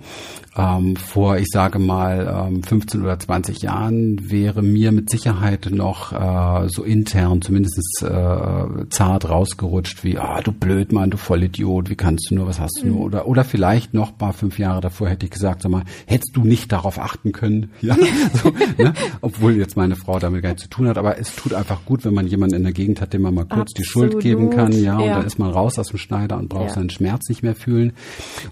Ähm, 0.57 0.95
vor, 0.95 1.35
ich 1.35 1.47
sage 1.51 1.79
mal, 1.79 2.47
ähm, 2.47 2.63
15 2.63 3.01
oder 3.01 3.19
20 3.19 3.61
Jahren 3.61 4.31
wäre 4.31 4.61
mir 4.61 4.93
mit 4.93 5.09
Sicherheit 5.09 5.67
noch 5.69 6.13
äh, 6.13 6.69
so 6.69 6.83
intern 6.83 7.41
zumindest 7.41 8.03
äh, 8.03 8.87
zart 8.89 9.27
rausgerutscht 9.27 10.05
wie, 10.05 10.17
ah, 10.17 10.39
du 10.41 10.53
blöd 10.53 10.93
Mann, 10.93 11.09
du 11.09 11.17
Vollidiot, 11.17 11.89
wie 11.89 11.95
kannst 11.95 12.31
du 12.31 12.35
nur, 12.35 12.47
was 12.47 12.61
hast 12.61 12.79
du 12.81 12.87
nur? 12.87 12.99
Mhm. 12.99 13.03
Oder, 13.03 13.27
oder 13.27 13.43
vielleicht 13.43 13.93
noch 13.93 14.17
paar 14.17 14.31
fünf 14.31 14.59
Jahre 14.59 14.79
davor 14.79 15.09
hätte 15.09 15.25
ich 15.25 15.31
gesagt, 15.33 15.61
sag 15.61 15.73
mal, 15.73 15.83
hättest 16.05 16.37
du 16.37 16.45
nicht 16.45 16.71
darauf 16.71 16.99
achten 16.99 17.33
können? 17.33 17.71
Ja, 17.81 17.95
so, 18.41 18.51
ne? 18.81 18.93
Obwohl 19.21 19.57
jetzt 19.57 19.77
meine 19.77 19.95
Frau 19.95 20.17
damit 20.17 20.41
gar 20.41 20.49
nichts 20.49 20.63
zu 20.63 20.69
tun 20.69 20.87
hat, 20.87 20.97
aber 20.97 21.19
es 21.19 21.35
tut 21.35 21.53
einfach 21.53 21.85
gut, 21.85 22.03
wenn 22.03 22.15
man 22.15 22.25
jemanden 22.25 22.55
in 22.55 22.63
der 22.63 22.71
Gegend 22.71 22.99
hat, 22.99 23.13
dem 23.13 23.21
man 23.21 23.35
mal 23.35 23.43
kurz 23.43 23.73
Absolut. 23.73 23.77
die 23.77 23.83
Schuld 23.83 24.19
geben 24.21 24.49
kann 24.49 24.84
ja, 24.85 24.97
und 24.97 25.09
dann 25.09 25.25
ist 25.25 25.39
man 25.39 25.51
raus 25.51 25.77
aus 25.77 25.87
dem 25.87 25.97
Schneider 25.97 26.37
und 26.37 26.49
braucht 26.49 26.69
ja. 26.69 26.73
seinen 26.75 26.89
Schmerz 26.89 27.29
nicht 27.29 27.43
mehr 27.43 27.55
fühlen. 27.55 27.93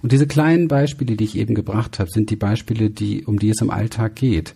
Und 0.01 0.11
diese 0.11 0.27
kleinen 0.27 0.67
Beispiele, 0.67 1.15
die 1.15 1.23
ich 1.23 1.37
eben 1.37 1.55
gebracht 1.55 1.99
habe, 1.99 2.09
sind 2.09 2.29
die 2.29 2.35
Beispiele, 2.35 2.89
die, 2.89 3.25
um 3.25 3.39
die 3.39 3.49
es 3.49 3.61
im 3.61 3.69
Alltag 3.69 4.15
geht. 4.15 4.55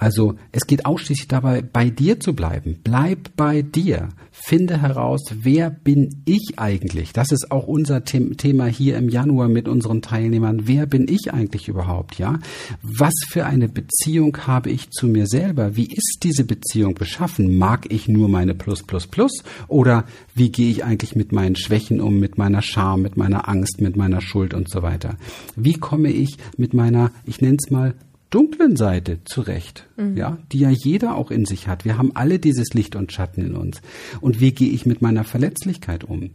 Also 0.00 0.34
es 0.50 0.66
geht 0.66 0.86
ausschließlich 0.86 1.28
dabei, 1.28 1.60
bei 1.60 1.90
dir 1.90 2.18
zu 2.18 2.34
bleiben. 2.34 2.78
Bleib 2.82 3.36
bei 3.36 3.60
dir. 3.60 4.08
Finde 4.32 4.80
heraus, 4.80 5.20
wer 5.42 5.68
bin 5.68 6.22
ich 6.24 6.54
eigentlich? 6.56 7.12
Das 7.12 7.30
ist 7.30 7.50
auch 7.52 7.66
unser 7.66 8.02
Thema 8.04 8.64
hier 8.64 8.96
im 8.96 9.10
Januar 9.10 9.48
mit 9.48 9.68
unseren 9.68 10.00
Teilnehmern. 10.00 10.62
Wer 10.66 10.86
bin 10.86 11.06
ich 11.06 11.34
eigentlich 11.34 11.68
überhaupt? 11.68 12.18
Ja? 12.18 12.38
Was 12.82 13.12
für 13.28 13.44
eine 13.44 13.68
Beziehung 13.68 14.34
habe 14.46 14.70
ich 14.70 14.90
zu 14.90 15.06
mir 15.06 15.26
selber? 15.26 15.76
Wie 15.76 15.92
ist 15.92 16.20
diese 16.22 16.44
Beziehung 16.44 16.94
beschaffen? 16.94 17.58
Mag 17.58 17.92
ich 17.92 18.08
nur 18.08 18.30
meine 18.30 18.54
Plus 18.54 18.82
Plus 18.82 19.06
Plus? 19.06 19.44
Oder 19.68 20.06
wie 20.34 20.50
gehe 20.50 20.70
ich 20.70 20.82
eigentlich 20.82 21.14
mit 21.14 21.32
meinen 21.32 21.56
Schwächen 21.56 22.00
um, 22.00 22.18
mit 22.18 22.38
meiner 22.38 22.62
Scham, 22.62 23.02
mit 23.02 23.18
meiner 23.18 23.50
Angst, 23.50 23.82
mit 23.82 23.96
meiner 23.96 24.22
Schuld 24.22 24.54
und 24.54 24.70
so 24.70 24.80
weiter? 24.80 25.16
Wie 25.56 25.74
komme 25.74 26.08
ich 26.10 26.38
mit 26.56 26.72
meiner, 26.72 27.10
ich 27.26 27.42
nenne 27.42 27.58
es 27.62 27.70
mal, 27.70 27.94
dunklen 28.30 28.76
Seite 28.76 29.18
zurecht, 29.24 29.86
mhm. 29.96 30.16
ja, 30.16 30.38
die 30.52 30.60
ja 30.60 30.70
jeder 30.70 31.16
auch 31.16 31.30
in 31.30 31.44
sich 31.44 31.68
hat. 31.68 31.84
Wir 31.84 31.98
haben 31.98 32.12
alle 32.14 32.38
dieses 32.38 32.72
Licht 32.74 32.96
und 32.96 33.12
Schatten 33.12 33.44
in 33.44 33.56
uns. 33.56 33.82
Und 34.20 34.40
wie 34.40 34.52
gehe 34.52 34.70
ich 34.70 34.86
mit 34.86 35.02
meiner 35.02 35.24
Verletzlichkeit 35.24 36.04
um? 36.04 36.30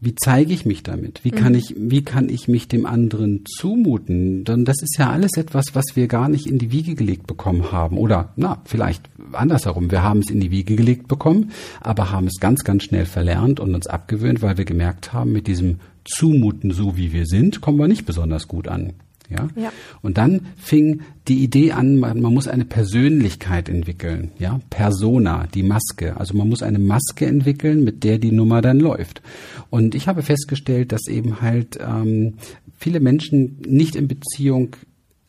Wie 0.00 0.14
zeige 0.14 0.52
ich 0.52 0.64
mich 0.64 0.84
damit? 0.84 1.24
Wie 1.24 1.32
kann 1.32 1.52
mhm. 1.52 1.58
ich, 1.58 1.74
wie 1.76 2.02
kann 2.02 2.28
ich 2.28 2.46
mich 2.46 2.68
dem 2.68 2.86
anderen 2.86 3.44
zumuten? 3.46 4.44
Denn 4.44 4.64
das 4.64 4.80
ist 4.80 4.96
ja 4.96 5.10
alles 5.10 5.36
etwas, 5.36 5.74
was 5.74 5.96
wir 5.96 6.06
gar 6.06 6.28
nicht 6.28 6.46
in 6.46 6.58
die 6.58 6.70
Wiege 6.70 6.94
gelegt 6.94 7.26
bekommen 7.26 7.72
haben. 7.72 7.98
Oder, 7.98 8.32
na, 8.36 8.62
vielleicht 8.64 9.10
andersherum. 9.32 9.90
Wir 9.90 10.04
haben 10.04 10.20
es 10.20 10.30
in 10.30 10.38
die 10.38 10.52
Wiege 10.52 10.76
gelegt 10.76 11.08
bekommen, 11.08 11.50
aber 11.80 12.12
haben 12.12 12.28
es 12.28 12.38
ganz, 12.38 12.62
ganz 12.62 12.84
schnell 12.84 13.06
verlernt 13.06 13.58
und 13.58 13.74
uns 13.74 13.88
abgewöhnt, 13.88 14.40
weil 14.40 14.56
wir 14.56 14.64
gemerkt 14.64 15.12
haben, 15.12 15.32
mit 15.32 15.48
diesem 15.48 15.80
Zumuten, 16.04 16.70
so 16.70 16.96
wie 16.96 17.12
wir 17.12 17.26
sind, 17.26 17.60
kommen 17.60 17.78
wir 17.78 17.88
nicht 17.88 18.06
besonders 18.06 18.46
gut 18.46 18.68
an. 18.68 18.92
Ja? 19.28 19.48
ja. 19.56 19.72
Und 20.02 20.18
dann 20.18 20.48
fing 20.56 21.02
die 21.26 21.42
Idee 21.42 21.72
an, 21.72 21.96
man, 21.96 22.20
man, 22.20 22.32
muss 22.32 22.48
eine 22.48 22.64
Persönlichkeit 22.64 23.68
entwickeln, 23.68 24.30
ja, 24.38 24.60
Persona, 24.70 25.46
die 25.52 25.62
Maske. 25.62 26.16
Also 26.16 26.36
man 26.36 26.48
muss 26.48 26.62
eine 26.62 26.78
Maske 26.78 27.26
entwickeln, 27.26 27.84
mit 27.84 28.04
der 28.04 28.18
die 28.18 28.32
Nummer 28.32 28.62
dann 28.62 28.80
läuft. 28.80 29.22
Und 29.70 29.94
ich 29.94 30.08
habe 30.08 30.22
festgestellt, 30.22 30.92
dass 30.92 31.06
eben 31.08 31.40
halt 31.42 31.78
ähm, 31.80 32.34
viele 32.78 33.00
Menschen 33.00 33.58
nicht 33.66 33.96
in 33.96 34.08
Beziehung 34.08 34.76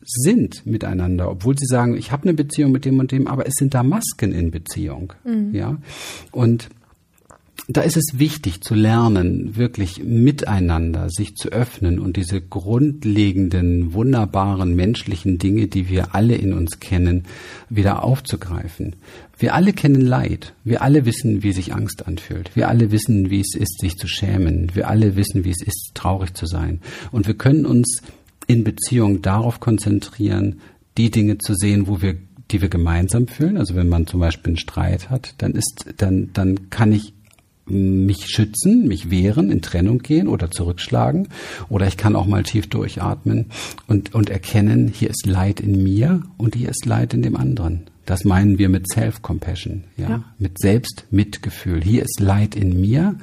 sind 0.02 0.64
miteinander, 0.66 1.30
obwohl 1.30 1.58
sie 1.58 1.66
sagen, 1.66 1.96
ich 1.96 2.10
habe 2.10 2.24
eine 2.24 2.34
Beziehung 2.34 2.72
mit 2.72 2.84
dem 2.84 2.98
und 2.98 3.12
dem, 3.12 3.26
aber 3.26 3.46
es 3.46 3.54
sind 3.58 3.74
da 3.74 3.82
Masken 3.82 4.32
in 4.32 4.50
Beziehung, 4.50 5.12
mhm. 5.24 5.54
ja. 5.54 5.76
Und 6.32 6.70
da 7.68 7.82
ist 7.82 7.96
es 7.96 8.18
wichtig 8.18 8.62
zu 8.62 8.74
lernen, 8.74 9.56
wirklich 9.56 10.02
miteinander 10.02 11.08
sich 11.10 11.36
zu 11.36 11.50
öffnen 11.50 11.98
und 11.98 12.16
diese 12.16 12.40
grundlegenden, 12.40 13.92
wunderbaren 13.92 14.74
menschlichen 14.74 15.38
Dinge, 15.38 15.68
die 15.68 15.88
wir 15.88 16.14
alle 16.14 16.34
in 16.34 16.52
uns 16.52 16.80
kennen, 16.80 17.24
wieder 17.68 18.02
aufzugreifen. 18.02 18.96
Wir 19.38 19.54
alle 19.54 19.72
kennen 19.72 20.00
Leid. 20.00 20.54
Wir 20.64 20.82
alle 20.82 21.04
wissen, 21.06 21.42
wie 21.42 21.52
sich 21.52 21.72
Angst 21.74 22.06
anfühlt. 22.06 22.54
Wir 22.54 22.68
alle 22.68 22.90
wissen, 22.90 23.30
wie 23.30 23.40
es 23.40 23.54
ist, 23.54 23.80
sich 23.80 23.96
zu 23.96 24.08
schämen. 24.08 24.72
Wir 24.74 24.88
alle 24.88 25.16
wissen, 25.16 25.44
wie 25.44 25.50
es 25.50 25.62
ist, 25.62 25.92
traurig 25.94 26.34
zu 26.34 26.46
sein. 26.46 26.80
Und 27.12 27.26
wir 27.26 27.34
können 27.34 27.66
uns 27.66 28.02
in 28.46 28.64
Beziehung 28.64 29.22
darauf 29.22 29.60
konzentrieren, 29.60 30.60
die 30.98 31.10
Dinge 31.10 31.38
zu 31.38 31.54
sehen, 31.54 31.86
wo 31.86 32.02
wir 32.02 32.16
die 32.50 32.60
wir 32.60 32.68
gemeinsam 32.68 33.28
fühlen. 33.28 33.56
Also 33.56 33.76
wenn 33.76 33.88
man 33.88 34.08
zum 34.08 34.18
Beispiel 34.18 34.50
einen 34.50 34.58
Streit 34.58 35.08
hat, 35.08 35.34
dann 35.38 35.52
ist, 35.52 35.86
dann, 35.98 36.30
dann 36.32 36.68
kann 36.70 36.92
ich 36.92 37.14
mich 37.70 38.28
schützen, 38.28 38.86
mich 38.86 39.10
wehren, 39.10 39.50
in 39.50 39.62
Trennung 39.62 39.98
gehen 39.98 40.28
oder 40.28 40.50
zurückschlagen. 40.50 41.28
Oder 41.68 41.86
ich 41.86 41.96
kann 41.96 42.16
auch 42.16 42.26
mal 42.26 42.42
tief 42.42 42.68
durchatmen 42.68 43.46
und, 43.86 44.14
und 44.14 44.30
erkennen, 44.30 44.88
hier 44.88 45.10
ist 45.10 45.26
Leid 45.26 45.60
in 45.60 45.82
mir 45.82 46.22
und 46.36 46.54
hier 46.54 46.68
ist 46.68 46.86
Leid 46.86 47.14
in 47.14 47.22
dem 47.22 47.36
anderen. 47.36 47.86
Das 48.10 48.24
meinen 48.24 48.58
wir 48.58 48.68
mit 48.68 48.90
Self-Compassion, 48.92 49.84
ja? 49.96 50.08
ja, 50.08 50.24
mit 50.38 50.58
Selbstmitgefühl. 50.58 51.80
Hier 51.80 52.02
ist 52.02 52.18
Leid 52.18 52.56
in 52.56 52.80
mir 52.80 53.14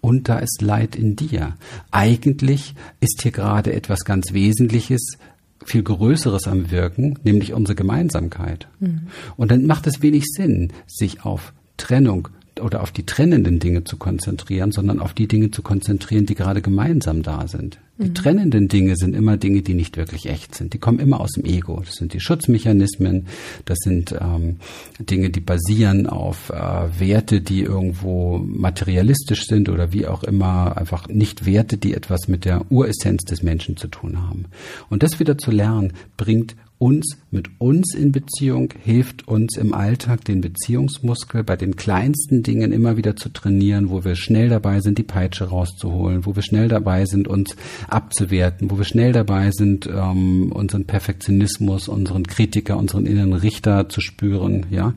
und 0.00 0.28
da 0.28 0.38
ist 0.38 0.62
Leid 0.62 0.94
in 0.94 1.16
dir. 1.16 1.56
Eigentlich 1.90 2.76
ist 3.00 3.22
hier 3.22 3.32
gerade 3.32 3.72
etwas 3.72 4.04
ganz 4.04 4.32
Wesentliches, 4.32 5.16
viel 5.64 5.82
Größeres 5.82 6.46
am 6.46 6.70
Wirken, 6.70 7.18
nämlich 7.24 7.54
unsere 7.54 7.74
Gemeinsamkeit. 7.74 8.68
Mhm. 8.78 9.08
Und 9.36 9.50
dann 9.50 9.66
macht 9.66 9.88
es 9.88 10.00
wenig 10.00 10.22
Sinn, 10.26 10.72
sich 10.86 11.24
auf 11.24 11.52
Trennung, 11.76 12.28
oder 12.60 12.82
auf 12.82 12.90
die 12.90 13.04
trennenden 13.04 13.58
Dinge 13.58 13.84
zu 13.84 13.96
konzentrieren, 13.96 14.72
sondern 14.72 15.00
auf 15.00 15.12
die 15.12 15.28
Dinge 15.28 15.50
zu 15.50 15.62
konzentrieren, 15.62 16.26
die 16.26 16.34
gerade 16.34 16.62
gemeinsam 16.62 17.22
da 17.22 17.46
sind. 17.48 17.78
Die 17.98 18.08
mhm. 18.08 18.14
trennenden 18.14 18.68
Dinge 18.68 18.94
sind 18.96 19.14
immer 19.14 19.38
Dinge, 19.38 19.62
die 19.62 19.72
nicht 19.72 19.96
wirklich 19.96 20.26
echt 20.26 20.54
sind. 20.54 20.74
Die 20.74 20.78
kommen 20.78 20.98
immer 20.98 21.20
aus 21.20 21.32
dem 21.32 21.46
Ego. 21.46 21.80
Das 21.84 21.94
sind 21.94 22.12
die 22.12 22.20
Schutzmechanismen, 22.20 23.26
das 23.64 23.78
sind 23.78 24.14
ähm, 24.20 24.56
Dinge, 24.98 25.30
die 25.30 25.40
basieren 25.40 26.06
auf 26.06 26.50
äh, 26.50 26.54
Werte, 27.00 27.40
die 27.40 27.62
irgendwo 27.62 28.38
materialistisch 28.38 29.46
sind 29.46 29.70
oder 29.70 29.92
wie 29.92 30.06
auch 30.06 30.24
immer, 30.24 30.76
einfach 30.76 31.08
nicht 31.08 31.46
Werte, 31.46 31.78
die 31.78 31.94
etwas 31.94 32.28
mit 32.28 32.44
der 32.44 32.70
Uressenz 32.70 33.24
des 33.24 33.42
Menschen 33.42 33.76
zu 33.78 33.88
tun 33.88 34.20
haben. 34.20 34.44
Und 34.90 35.02
das 35.02 35.18
wieder 35.18 35.38
zu 35.38 35.50
lernen, 35.50 35.94
bringt 36.18 36.54
uns 36.78 37.16
mit 37.30 37.48
uns 37.58 37.94
in 37.94 38.12
Beziehung, 38.12 38.72
hilft 38.82 39.26
uns 39.26 39.56
im 39.56 39.72
Alltag 39.72 40.24
den 40.24 40.42
Beziehungsmuskel 40.42 41.42
bei 41.42 41.56
den 41.56 41.76
kleinsten 41.76 42.42
Dingen 42.42 42.70
immer 42.70 42.96
wieder 42.96 43.16
zu 43.16 43.30
trainieren, 43.30 43.88
wo 43.88 44.04
wir 44.04 44.14
schnell 44.14 44.48
dabei 44.48 44.80
sind, 44.80 44.98
die 44.98 45.02
Peitsche 45.02 45.44
rauszuholen, 45.44 46.26
wo 46.26 46.36
wir 46.36 46.42
schnell 46.42 46.68
dabei 46.68 47.06
sind, 47.06 47.28
uns 47.28 47.56
abzuwerten, 47.88 48.70
wo 48.70 48.76
wir 48.76 48.84
schnell 48.84 49.12
dabei 49.12 49.50
sind, 49.52 49.86
ähm, 49.86 50.52
unseren 50.52 50.84
Perfektionismus, 50.84 51.88
unseren 51.88 52.26
Kritiker, 52.26 52.76
unseren 52.76 53.06
inneren 53.06 53.32
Richter 53.32 53.88
zu 53.88 54.00
spüren. 54.00 54.66
Ja, 54.70 54.92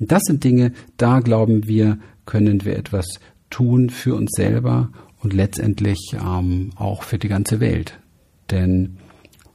das 0.00 0.22
sind 0.24 0.44
Dinge, 0.44 0.72
da 0.98 1.20
glauben 1.20 1.66
wir, 1.66 1.98
können 2.26 2.64
wir 2.64 2.76
etwas 2.76 3.20
tun 3.48 3.90
für 3.90 4.14
uns 4.14 4.30
selber 4.36 4.90
und 5.22 5.32
letztendlich 5.32 6.14
ähm, 6.14 6.70
auch 6.76 7.02
für 7.02 7.18
die 7.18 7.28
ganze 7.28 7.60
Welt. 7.60 7.98
Denn 8.50 8.98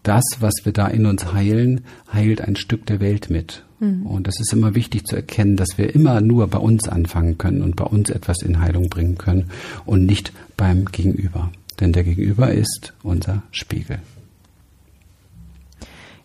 das, 0.07 0.23
was 0.39 0.53
wir 0.63 0.71
da 0.71 0.87
in 0.87 1.05
uns 1.05 1.33
heilen, 1.33 1.81
heilt 2.11 2.41
ein 2.41 2.55
Stück 2.55 2.85
der 2.85 2.99
Welt 2.99 3.29
mit. 3.29 3.63
Mhm. 3.79 4.05
Und 4.05 4.27
das 4.27 4.39
ist 4.39 4.53
immer 4.53 4.75
wichtig 4.75 5.05
zu 5.05 5.15
erkennen, 5.15 5.57
dass 5.57 5.77
wir 5.77 5.93
immer 5.93 6.21
nur 6.21 6.47
bei 6.47 6.57
uns 6.57 6.87
anfangen 6.87 7.37
können 7.37 7.61
und 7.61 7.75
bei 7.75 7.85
uns 7.85 8.09
etwas 8.09 8.41
in 8.41 8.61
Heilung 8.61 8.89
bringen 8.89 9.17
können 9.17 9.49
und 9.85 10.05
nicht 10.05 10.31
beim 10.55 10.85
Gegenüber. 10.85 11.51
Denn 11.79 11.93
der 11.93 12.03
Gegenüber 12.03 12.51
ist 12.51 12.93
unser 13.03 13.43
Spiegel. 13.51 13.99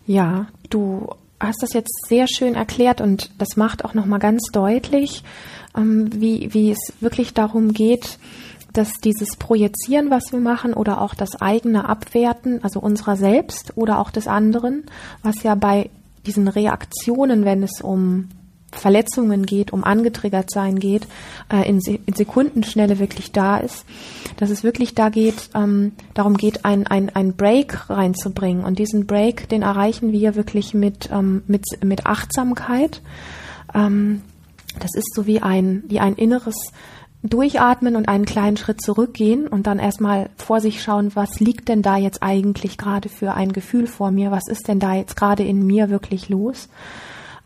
Ja, 0.07 0.47
du 0.69 1.09
hast 1.39 1.61
das 1.61 1.73
jetzt 1.73 2.07
sehr 2.07 2.27
schön 2.27 2.55
erklärt 2.55 3.01
und 3.01 3.31
das 3.37 3.55
macht 3.55 3.85
auch 3.85 3.93
nochmal 3.93 4.19
ganz 4.19 4.43
deutlich, 4.51 5.23
ähm, 5.75 6.09
wie, 6.13 6.53
wie 6.53 6.71
es 6.71 6.93
wirklich 7.01 7.33
darum 7.33 7.73
geht, 7.73 8.17
dass 8.73 8.91
dieses 9.03 9.35
Projizieren, 9.37 10.09
was 10.09 10.31
wir 10.31 10.39
machen, 10.39 10.73
oder 10.73 11.01
auch 11.01 11.13
das 11.13 11.39
eigene 11.41 11.87
Abwerten, 11.87 12.63
also 12.63 12.79
unserer 12.79 13.15
selbst 13.15 13.77
oder 13.77 13.99
auch 13.99 14.11
des 14.11 14.27
anderen, 14.27 14.83
was 15.21 15.43
ja 15.43 15.55
bei 15.55 15.89
diesen 16.25 16.47
Reaktionen, 16.47 17.45
wenn 17.45 17.63
es 17.63 17.81
um 17.81 18.29
Verletzungen 18.71 19.45
geht, 19.45 19.71
um 19.71 19.83
angetriggert 19.83 20.49
sein 20.51 20.79
geht, 20.79 21.07
äh, 21.51 21.67
in, 21.67 21.79
Se 21.79 21.99
in, 22.05 22.13
Sekundenschnelle 22.13 22.99
wirklich 22.99 23.31
da 23.31 23.57
ist, 23.57 23.85
dass 24.37 24.49
es 24.49 24.63
wirklich 24.63 24.95
da 24.95 25.09
geht, 25.09 25.49
ähm, 25.55 25.93
darum 26.13 26.37
geht, 26.37 26.65
ein, 26.65 26.87
ein, 26.87 27.09
ein 27.15 27.35
Break 27.35 27.89
reinzubringen. 27.89 28.63
Und 28.63 28.79
diesen 28.79 29.05
Break, 29.05 29.49
den 29.49 29.61
erreichen 29.61 30.11
wir 30.11 30.35
wirklich 30.35 30.73
mit, 30.73 31.09
ähm, 31.11 31.43
mit, 31.47 31.63
mit 31.83 32.05
Achtsamkeit. 32.05 33.01
Ähm, 33.73 34.21
das 34.79 34.95
ist 34.95 35.13
so 35.13 35.27
wie 35.27 35.41
ein, 35.41 35.83
wie 35.87 35.99
ein 35.99 36.15
inneres 36.15 36.55
durchatmen 37.23 37.95
und 37.95 38.09
einen 38.09 38.25
kleinen 38.25 38.57
Schritt 38.57 38.81
zurückgehen 38.81 39.47
und 39.47 39.65
dann 39.65 39.79
erstmal 39.79 40.29
vor 40.35 40.59
sich 40.59 40.83
schauen, 40.83 41.11
was 41.15 41.39
liegt 41.39 41.69
denn 41.69 41.81
da 41.81 41.95
jetzt 41.95 42.21
eigentlich 42.21 42.77
gerade 42.77 43.07
für 43.07 43.33
ein 43.33 43.53
Gefühl 43.53 43.87
vor 43.87 44.11
mir? 44.11 44.29
Was 44.29 44.47
ist 44.47 44.67
denn 44.67 44.79
da 44.79 44.93
jetzt 44.93 45.15
gerade 45.15 45.43
in 45.43 45.65
mir 45.65 45.89
wirklich 45.89 46.27
los? 46.29 46.67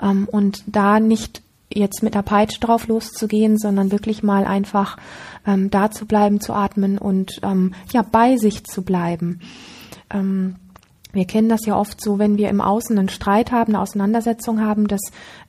Ähm, 0.02 0.28
und 0.32 0.64
da 0.66 1.00
nicht 1.00 1.44
jetzt 1.72 2.02
mit 2.02 2.16
der 2.16 2.24
Peitsche 2.24 2.60
drauf 2.60 2.88
loszugehen, 2.88 3.58
sondern 3.58 3.92
wirklich 3.92 4.24
mal 4.24 4.46
einfach 4.46 4.98
ähm, 5.46 5.70
da 5.70 5.92
zu 5.92 6.06
bleiben, 6.06 6.40
zu 6.42 6.54
atmen 6.54 6.98
und 6.98 7.40
ähm, 7.44 7.74
ja 7.92 8.02
bei 8.02 8.38
sich 8.38 8.64
zu 8.64 8.82
bleiben. 8.84 9.42
Wir 11.14 11.26
kennen 11.26 11.50
das 11.50 11.66
ja 11.66 11.78
oft 11.78 12.02
so, 12.02 12.20
wenn 12.20 12.38
wir 12.38 12.50
im 12.50 12.62
Außen 12.62 12.98
einen 12.98 13.10
Streit 13.10 13.52
haben, 13.52 13.74
eine 13.74 13.82
Auseinandersetzung 13.82 14.62
haben, 14.62 14.88
dass 14.88 15.02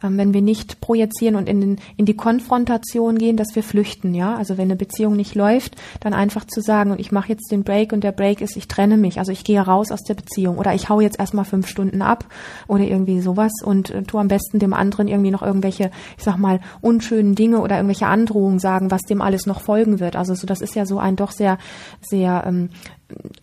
ähm, 0.03 0.17
wenn 0.17 0.33
wir 0.33 0.43
nicht 0.43 0.81
projizieren 0.81 1.37
und 1.37 1.49
in, 1.49 1.61
den, 1.61 1.81
in 1.97 2.07
die 2.07 2.17
Konfrontation 2.17 3.19
gehen, 3.19 3.37
dass 3.37 3.55
wir 3.55 3.63
flüchten, 3.63 4.15
ja. 4.15 4.37
Also 4.37 4.57
wenn 4.57 4.69
eine 4.69 4.77
Beziehung 4.77 5.17
nicht 5.17 5.35
läuft, 5.35 5.77
dann 6.01 6.15
einfach 6.15 6.47
zu 6.47 6.61
sagen, 6.61 6.93
und 6.93 7.01
ich 7.01 7.13
mache 7.13 7.29
jetzt 7.29 7.51
den 7.51 7.65
Break 7.65 7.93
und 7.93 8.05
der 8.05 8.13
Break 8.13 8.41
ist, 8.41 8.57
ich 8.57 8.69
trenne 8.69 8.97
mich, 8.97 9.19
also 9.19 9.33
ich 9.33 9.45
gehe 9.45 9.61
raus 9.61 9.91
aus 9.91 10.03
der 10.03 10.15
Beziehung 10.15 10.59
oder 10.59 10.75
ich 10.75 10.89
hau 10.89 11.01
jetzt 11.01 11.19
erstmal 11.19 11.45
fünf 11.45 11.67
Stunden 11.69 12.03
ab 12.03 12.27
oder 12.69 12.85
irgendwie 12.85 13.21
sowas 13.21 13.53
und 13.65 13.91
äh, 13.91 14.03
tu 14.03 14.19
am 14.19 14.29
besten 14.29 14.59
dem 14.59 14.73
anderen 14.73 15.09
irgendwie 15.09 15.31
noch 15.31 15.43
irgendwelche, 15.43 15.91
ich 16.17 16.25
sag 16.25 16.39
mal, 16.39 16.61
unschönen 16.81 17.35
Dinge 17.35 17.61
oder 17.61 17.77
irgendwelche 17.77 18.07
Androhungen 18.07 18.61
sagen, 18.61 18.91
was 18.91 19.03
dem 19.03 19.21
alles 19.21 19.47
noch 19.47 19.61
folgen 19.61 20.01
wird. 20.01 20.17
Also 20.17 20.35
so, 20.35 20.47
das 20.47 20.61
ist 20.61 20.75
ja 20.75 20.87
so 20.87 20.99
ein 20.99 21.17
doch 21.17 21.33
sehr, 21.33 21.59
sehr 22.01 22.45
ähm, 22.47 22.71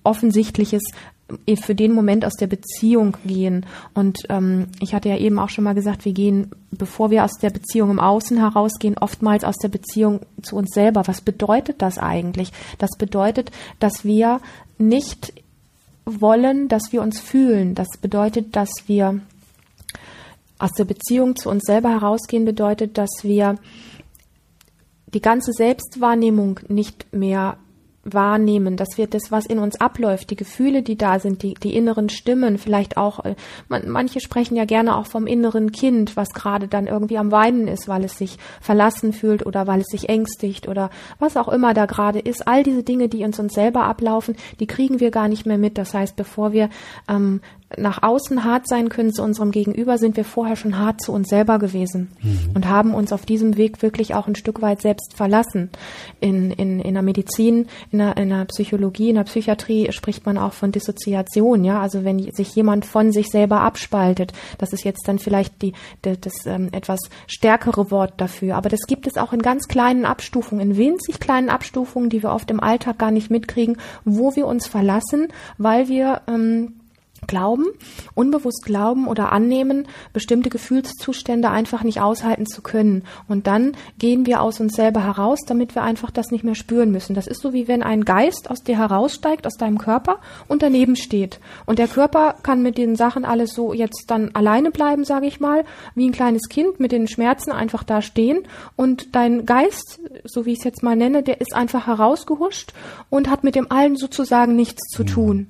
offensichtliches 0.03 0.83
für 1.59 1.75
den 1.75 1.91
Moment 1.93 2.23
aus 2.23 2.33
der 2.33 2.47
Beziehung 2.47 3.17
gehen. 3.25 3.65
Und 3.93 4.19
ähm, 4.29 4.67
ich 4.79 4.93
hatte 4.93 5.09
ja 5.09 5.17
eben 5.17 5.39
auch 5.39 5.49
schon 5.49 5.63
mal 5.63 5.73
gesagt, 5.73 6.05
wir 6.05 6.13
gehen, 6.13 6.51
bevor 6.71 7.09
wir 7.09 7.23
aus 7.23 7.33
der 7.41 7.49
Beziehung 7.49 7.89
im 7.89 7.99
Außen 7.99 8.37
herausgehen, 8.37 8.97
oftmals 8.97 9.43
aus 9.43 9.55
der 9.57 9.69
Beziehung 9.69 10.21
zu 10.43 10.55
uns 10.55 10.69
selber. 10.73 11.07
Was 11.07 11.21
bedeutet 11.21 11.81
das 11.81 11.97
eigentlich? 11.97 12.51
Das 12.77 12.91
bedeutet, 12.97 13.51
dass 13.79 14.05
wir 14.05 14.39
nicht 14.77 15.33
wollen, 16.05 16.67
dass 16.67 16.91
wir 16.91 17.01
uns 17.01 17.19
fühlen. 17.19 17.73
Das 17.73 17.87
bedeutet, 17.99 18.55
dass 18.55 18.69
wir 18.85 19.19
aus 20.59 20.71
der 20.73 20.85
Beziehung 20.85 21.35
zu 21.35 21.49
uns 21.49 21.63
selber 21.65 21.89
herausgehen, 21.89 22.45
bedeutet, 22.45 22.97
dass 22.97 23.09
wir 23.23 23.55
die 25.13 25.21
ganze 25.21 25.51
Selbstwahrnehmung 25.53 26.59
nicht 26.67 27.13
mehr 27.13 27.57
wahrnehmen, 28.05 28.77
dass 28.77 28.97
wir 28.97 29.07
das, 29.07 29.31
was 29.31 29.47
in 29.47 29.57
uns 29.57 29.81
abläuft, 29.81 30.29
die 30.29 30.35
Gefühle, 30.35 30.83
die 30.83 30.95
da 30.95 31.19
sind, 31.19 31.41
die, 31.41 31.55
die 31.55 31.75
inneren 31.75 32.09
Stimmen, 32.09 32.59
vielleicht 32.59 32.97
auch, 32.97 33.25
äh, 33.25 33.35
man, 33.67 33.89
manche 33.89 34.19
sprechen 34.19 34.55
ja 34.55 34.65
gerne 34.65 34.95
auch 34.95 35.07
vom 35.07 35.25
inneren 35.25 35.71
Kind, 35.71 36.15
was 36.15 36.29
gerade 36.29 36.67
dann 36.67 36.85
irgendwie 36.85 37.17
am 37.17 37.31
Weinen 37.31 37.67
ist, 37.67 37.87
weil 37.87 38.03
es 38.03 38.17
sich 38.17 38.37
verlassen 38.61 39.11
fühlt 39.11 39.45
oder 39.45 39.65
weil 39.65 39.81
es 39.81 39.87
sich 39.87 40.07
ängstigt 40.07 40.67
oder 40.67 40.91
was 41.17 41.35
auch 41.35 41.49
immer 41.49 41.73
da 41.73 41.87
gerade 41.87 42.19
ist. 42.19 42.47
All 42.47 42.63
diese 42.63 42.83
Dinge, 42.83 43.09
die 43.09 43.23
uns 43.23 43.39
uns 43.39 43.53
selber 43.53 43.83
ablaufen, 43.85 44.35
die 44.59 44.67
kriegen 44.67 44.99
wir 44.99 45.09
gar 45.09 45.27
nicht 45.27 45.47
mehr 45.47 45.57
mit. 45.57 45.77
Das 45.77 45.93
heißt, 45.93 46.15
bevor 46.15 46.53
wir 46.53 46.69
ähm, 47.09 47.41
nach 47.77 48.03
außen 48.03 48.43
hart 48.43 48.67
sein 48.67 48.89
können 48.89 49.13
zu 49.13 49.23
unserem 49.23 49.51
Gegenüber, 49.51 49.97
sind 49.97 50.17
wir 50.17 50.25
vorher 50.25 50.55
schon 50.55 50.77
hart 50.77 51.01
zu 51.01 51.11
uns 51.11 51.29
selber 51.29 51.59
gewesen 51.59 52.11
mhm. 52.21 52.51
und 52.53 52.67
haben 52.67 52.93
uns 52.93 53.11
auf 53.13 53.25
diesem 53.25 53.57
Weg 53.57 53.81
wirklich 53.81 54.15
auch 54.15 54.27
ein 54.27 54.35
Stück 54.35 54.61
weit 54.61 54.81
selbst 54.81 55.13
verlassen. 55.15 55.69
In, 56.19 56.51
in, 56.51 56.79
in 56.79 56.93
der 56.93 57.03
Medizin, 57.03 57.67
in 57.91 57.99
der, 57.99 58.17
in 58.17 58.29
der 58.29 58.45
Psychologie, 58.45 59.09
in 59.09 59.15
der 59.15 59.23
Psychiatrie 59.23 59.91
spricht 59.91 60.25
man 60.25 60.37
auch 60.37 60.53
von 60.53 60.71
Dissoziation, 60.71 61.63
ja, 61.63 61.81
also 61.81 62.03
wenn 62.03 62.19
sich 62.31 62.55
jemand 62.55 62.85
von 62.85 63.11
sich 63.11 63.27
selber 63.27 63.61
abspaltet, 63.61 64.33
das 64.57 64.73
ist 64.73 64.83
jetzt 64.83 65.07
dann 65.07 65.19
vielleicht 65.19 65.61
die, 65.61 65.73
die 66.03 66.19
das 66.19 66.45
ähm, 66.45 66.69
etwas 66.71 66.99
stärkere 67.27 67.91
Wort 67.91 68.13
dafür, 68.17 68.55
aber 68.55 68.69
das 68.69 68.81
gibt 68.87 69.07
es 69.07 69.17
auch 69.17 69.33
in 69.33 69.41
ganz 69.41 69.67
kleinen 69.67 70.05
Abstufungen, 70.05 70.71
in 70.71 70.77
winzig 70.77 71.19
kleinen 71.19 71.49
Abstufungen, 71.49 72.09
die 72.09 72.23
wir 72.23 72.31
oft 72.31 72.49
im 72.51 72.59
Alltag 72.59 72.97
gar 72.97 73.11
nicht 73.11 73.31
mitkriegen, 73.31 73.77
wo 74.03 74.35
wir 74.35 74.47
uns 74.47 74.67
verlassen, 74.67 75.27
weil 75.57 75.87
wir 75.87 76.21
ähm, 76.27 76.73
glauben, 77.27 77.65
unbewusst 78.13 78.63
glauben 78.65 79.07
oder 79.07 79.31
annehmen, 79.31 79.87
bestimmte 80.13 80.49
Gefühlszustände 80.49 81.49
einfach 81.49 81.83
nicht 81.83 82.01
aushalten 82.01 82.45
zu 82.45 82.61
können. 82.61 83.03
Und 83.27 83.47
dann 83.47 83.73
gehen 83.99 84.25
wir 84.25 84.41
aus 84.41 84.59
uns 84.59 84.75
selber 84.75 85.03
heraus, 85.03 85.39
damit 85.45 85.75
wir 85.75 85.83
einfach 85.83 86.11
das 86.11 86.31
nicht 86.31 86.43
mehr 86.43 86.55
spüren 86.55 86.91
müssen. 86.91 87.15
Das 87.15 87.27
ist 87.27 87.41
so 87.41 87.53
wie 87.53 87.67
wenn 87.67 87.83
ein 87.83 88.05
Geist 88.05 88.49
aus 88.49 88.63
dir 88.63 88.77
heraussteigt, 88.77 89.45
aus 89.45 89.57
deinem 89.57 89.77
Körper 89.77 90.19
und 90.47 90.61
daneben 90.61 90.95
steht. 90.95 91.39
Und 91.65 91.79
der 91.79 91.87
Körper 91.87 92.35
kann 92.43 92.61
mit 92.61 92.77
den 92.77 92.95
Sachen 92.95 93.25
alles 93.25 93.53
so 93.53 93.73
jetzt 93.73 94.05
dann 94.07 94.31
alleine 94.33 94.71
bleiben, 94.71 95.03
sage 95.03 95.27
ich 95.27 95.39
mal, 95.39 95.65
wie 95.95 96.07
ein 96.07 96.11
kleines 96.11 96.49
Kind 96.49 96.79
mit 96.79 96.91
den 96.91 97.07
Schmerzen 97.07 97.51
einfach 97.51 97.83
da 97.83 98.01
stehen. 98.01 98.43
Und 98.75 99.15
dein 99.15 99.45
Geist, 99.45 99.99
so 100.23 100.45
wie 100.45 100.53
ich 100.53 100.59
es 100.59 100.63
jetzt 100.63 100.83
mal 100.83 100.95
nenne, 100.95 101.23
der 101.23 101.41
ist 101.41 101.55
einfach 101.55 101.87
herausgehuscht 101.87 102.73
und 103.09 103.29
hat 103.29 103.43
mit 103.43 103.55
dem 103.55 103.71
allen 103.71 103.95
sozusagen 103.95 104.55
nichts 104.55 104.81
zu 104.89 105.03
tun. 105.03 105.47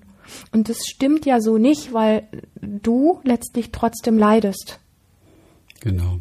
Und 0.52 0.70
das 0.70 0.78
stimmt 0.88 1.26
ja 1.26 1.42
so 1.42 1.58
nicht, 1.58 1.94
weil 1.94 2.28
du 2.62 3.20
letztlich 3.24 3.72
trotzdem 3.72 4.18
leidest. 4.18 4.80
Genau. 5.82 6.20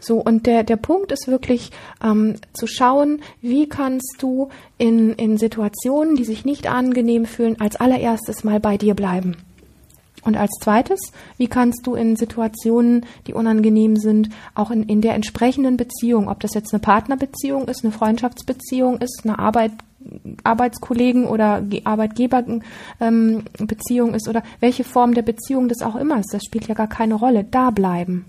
So, 0.00 0.18
und 0.18 0.46
der, 0.46 0.64
der 0.64 0.76
Punkt 0.76 1.12
ist 1.12 1.28
wirklich 1.28 1.70
ähm, 2.02 2.34
zu 2.52 2.66
schauen, 2.66 3.22
wie 3.40 3.68
kannst 3.68 4.16
du 4.18 4.50
in, 4.76 5.14
in 5.14 5.38
Situationen, 5.38 6.14
die 6.14 6.24
sich 6.24 6.44
nicht 6.44 6.66
angenehm 6.66 7.24
fühlen, 7.24 7.58
als 7.58 7.76
allererstes 7.76 8.44
mal 8.44 8.60
bei 8.60 8.76
dir 8.76 8.94
bleiben. 8.94 9.36
Und 10.22 10.36
als 10.36 10.52
zweites, 10.60 11.00
wie 11.36 11.48
kannst 11.48 11.86
du 11.86 11.94
in 11.94 12.16
Situationen, 12.16 13.06
die 13.26 13.34
unangenehm 13.34 13.96
sind, 13.96 14.30
auch 14.54 14.70
in, 14.70 14.82
in 14.84 15.00
der 15.00 15.14
entsprechenden 15.14 15.76
Beziehung, 15.76 16.28
ob 16.28 16.40
das 16.40 16.54
jetzt 16.54 16.72
eine 16.72 16.80
Partnerbeziehung 16.80 17.68
ist, 17.68 17.84
eine 17.84 17.92
Freundschaftsbeziehung 17.92 18.98
ist, 18.98 19.22
eine 19.24 19.38
Arbeit, 19.38 19.72
Arbeitskollegen 20.42 21.26
oder 21.26 21.62
Arbeitgeberbeziehung 21.84 22.62
ähm, 23.00 24.14
ist 24.14 24.28
oder 24.28 24.42
welche 24.60 24.84
Form 24.84 25.14
der 25.14 25.22
Beziehung 25.22 25.68
das 25.68 25.82
auch 25.82 25.96
immer 25.96 26.18
ist, 26.18 26.32
das 26.32 26.44
spielt 26.44 26.68
ja 26.68 26.74
gar 26.74 26.88
keine 26.88 27.14
Rolle, 27.14 27.44
da 27.44 27.70
bleiben. 27.70 28.24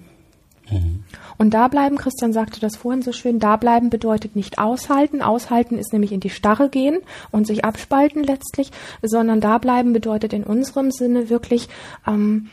Mhm. 0.70 1.04
Und 1.38 1.54
da 1.54 1.68
bleiben, 1.68 1.98
Christian 1.98 2.34
sagte 2.34 2.60
das 2.60 2.76
vorhin 2.78 3.02
so 3.02 3.12
schön, 3.12 3.40
da 3.40 3.56
bleiben 3.58 3.90
bedeutet 3.90 4.36
nicht 4.36 4.58
aushalten. 4.58 5.22
Aushalten 5.22 5.78
ist 5.78 5.94
nämlich 5.94 6.12
in 6.12 6.20
die 6.20 6.30
Starre 6.30 6.70
gehen 6.70 7.00
und 7.32 7.46
sich 7.46 7.66
abspalten 7.66 8.24
letztlich, 8.24 8.72
sondern 9.02 9.42
da 9.42 9.58
bleiben 9.58 9.94
bedeutet 9.94 10.34
in 10.34 10.44
unserem 10.44 10.92
Sinne 10.92 11.30
wirklich 11.30 11.68
ähm, 12.08 12.50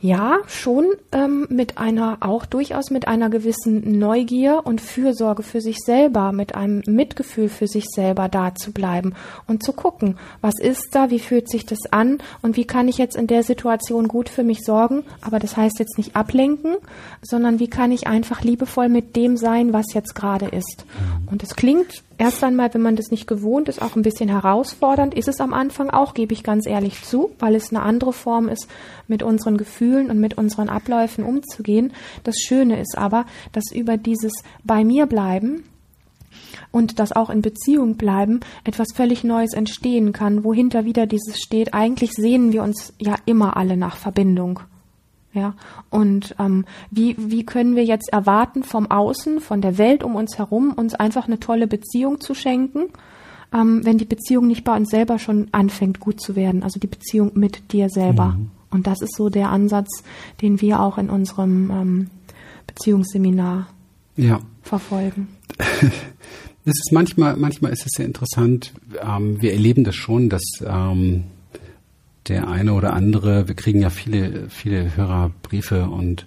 ja, 0.00 0.38
schon 0.46 0.86
ähm, 1.10 1.46
mit 1.50 1.76
einer, 1.76 2.18
auch 2.20 2.46
durchaus 2.46 2.90
mit 2.90 3.08
einer 3.08 3.30
gewissen 3.30 3.98
Neugier 3.98 4.62
und 4.64 4.80
Fürsorge 4.80 5.42
für 5.42 5.60
sich 5.60 5.78
selber, 5.78 6.30
mit 6.30 6.54
einem 6.54 6.82
Mitgefühl 6.86 7.48
für 7.48 7.66
sich 7.66 7.84
selber 7.92 8.28
da 8.28 8.54
zu 8.54 8.72
bleiben 8.72 9.14
und 9.48 9.64
zu 9.64 9.72
gucken, 9.72 10.16
was 10.40 10.54
ist 10.60 10.90
da, 10.92 11.10
wie 11.10 11.18
fühlt 11.18 11.50
sich 11.50 11.66
das 11.66 11.80
an 11.90 12.18
und 12.42 12.56
wie 12.56 12.64
kann 12.64 12.86
ich 12.86 12.96
jetzt 12.96 13.16
in 13.16 13.26
der 13.26 13.42
Situation 13.42 14.06
gut 14.06 14.28
für 14.28 14.44
mich 14.44 14.60
sorgen. 14.64 15.02
Aber 15.20 15.40
das 15.40 15.56
heißt 15.56 15.80
jetzt 15.80 15.98
nicht 15.98 16.14
ablenken, 16.14 16.76
sondern 17.22 17.58
wie 17.58 17.68
kann 17.68 17.90
ich 17.90 18.06
einfach 18.06 18.42
liebevoll 18.42 18.88
mit 18.88 19.16
dem 19.16 19.36
sein, 19.36 19.72
was 19.72 19.94
jetzt 19.94 20.14
gerade 20.14 20.46
ist. 20.46 20.84
Mhm. 20.86 21.28
Und 21.28 21.42
es 21.42 21.56
klingt 21.56 22.04
erst 22.18 22.44
einmal, 22.44 22.72
wenn 22.74 22.82
man 22.82 22.96
das 22.96 23.10
nicht 23.10 23.26
gewohnt 23.26 23.68
ist, 23.68 23.80
auch 23.80 23.96
ein 23.96 24.02
bisschen 24.02 24.28
herausfordernd. 24.28 25.14
Ist 25.14 25.28
es 25.28 25.40
am 25.40 25.54
Anfang 25.54 25.90
auch, 25.90 26.14
gebe 26.14 26.34
ich 26.34 26.42
ganz 26.42 26.66
ehrlich 26.66 27.02
zu, 27.02 27.30
weil 27.38 27.54
es 27.54 27.70
eine 27.70 27.82
andere 27.82 28.12
Form 28.12 28.48
ist, 28.48 28.68
mit 29.06 29.22
unseren 29.22 29.56
Gefühlen 29.56 30.10
und 30.10 30.18
mit 30.18 30.36
unseren 30.36 30.68
Abläufen 30.68 31.24
umzugehen. 31.24 31.92
Das 32.24 32.36
Schöne 32.38 32.80
ist 32.80 32.98
aber, 32.98 33.24
dass 33.52 33.72
über 33.72 33.96
dieses 33.96 34.32
bei 34.64 34.84
mir 34.84 35.06
bleiben 35.06 35.64
und 36.70 36.98
das 36.98 37.12
auch 37.12 37.30
in 37.30 37.42
Beziehung 37.42 37.96
bleiben, 37.96 38.40
etwas 38.64 38.88
völlig 38.94 39.24
Neues 39.24 39.54
entstehen 39.54 40.12
kann, 40.12 40.44
wohinter 40.44 40.84
wieder 40.84 41.06
dieses 41.06 41.38
steht. 41.38 41.74
Eigentlich 41.74 42.12
sehnen 42.12 42.52
wir 42.52 42.62
uns 42.62 42.92
ja 42.98 43.16
immer 43.24 43.56
alle 43.56 43.76
nach 43.76 43.96
Verbindung. 43.96 44.60
Ja, 45.34 45.54
und 45.90 46.34
ähm, 46.38 46.64
wie, 46.90 47.14
wie 47.18 47.44
können 47.44 47.76
wir 47.76 47.84
jetzt 47.84 48.10
erwarten, 48.12 48.62
vom 48.62 48.90
Außen, 48.90 49.40
von 49.40 49.60
der 49.60 49.76
Welt 49.76 50.02
um 50.02 50.16
uns 50.16 50.38
herum, 50.38 50.72
uns 50.72 50.94
einfach 50.94 51.26
eine 51.26 51.38
tolle 51.38 51.66
Beziehung 51.66 52.20
zu 52.20 52.34
schenken, 52.34 52.86
ähm, 53.52 53.84
wenn 53.84 53.98
die 53.98 54.06
Beziehung 54.06 54.46
nicht 54.46 54.64
bei 54.64 54.74
uns 54.74 54.88
selber 54.88 55.18
schon 55.18 55.48
anfängt, 55.52 56.00
gut 56.00 56.20
zu 56.20 56.34
werden, 56.34 56.62
also 56.62 56.80
die 56.80 56.86
Beziehung 56.86 57.32
mit 57.34 57.72
dir 57.72 57.90
selber. 57.90 58.36
Mhm. 58.38 58.50
Und 58.70 58.86
das 58.86 59.02
ist 59.02 59.16
so 59.16 59.28
der 59.28 59.50
Ansatz, 59.50 60.02
den 60.40 60.60
wir 60.60 60.80
auch 60.80 60.98
in 60.98 61.10
unserem 61.10 61.70
ähm, 61.70 62.10
Beziehungsseminar 62.66 63.68
ja. 64.16 64.40
verfolgen. 64.62 65.28
Es 66.64 66.80
ist 66.80 66.92
manchmal, 66.92 67.34
manchmal 67.38 67.72
ist 67.72 67.86
es 67.86 67.92
sehr 67.96 68.04
interessant. 68.04 68.74
Ähm, 69.02 69.40
wir 69.40 69.52
erleben 69.52 69.84
das 69.84 69.94
schon, 69.94 70.28
dass 70.28 70.42
ähm, 70.62 71.24
der 72.28 72.48
eine 72.48 72.74
oder 72.74 72.92
andere, 72.92 73.48
wir 73.48 73.54
kriegen 73.54 73.80
ja 73.80 73.90
viele, 73.90 74.48
viele 74.50 74.96
Hörerbriefe 74.96 75.84
und 75.86 76.26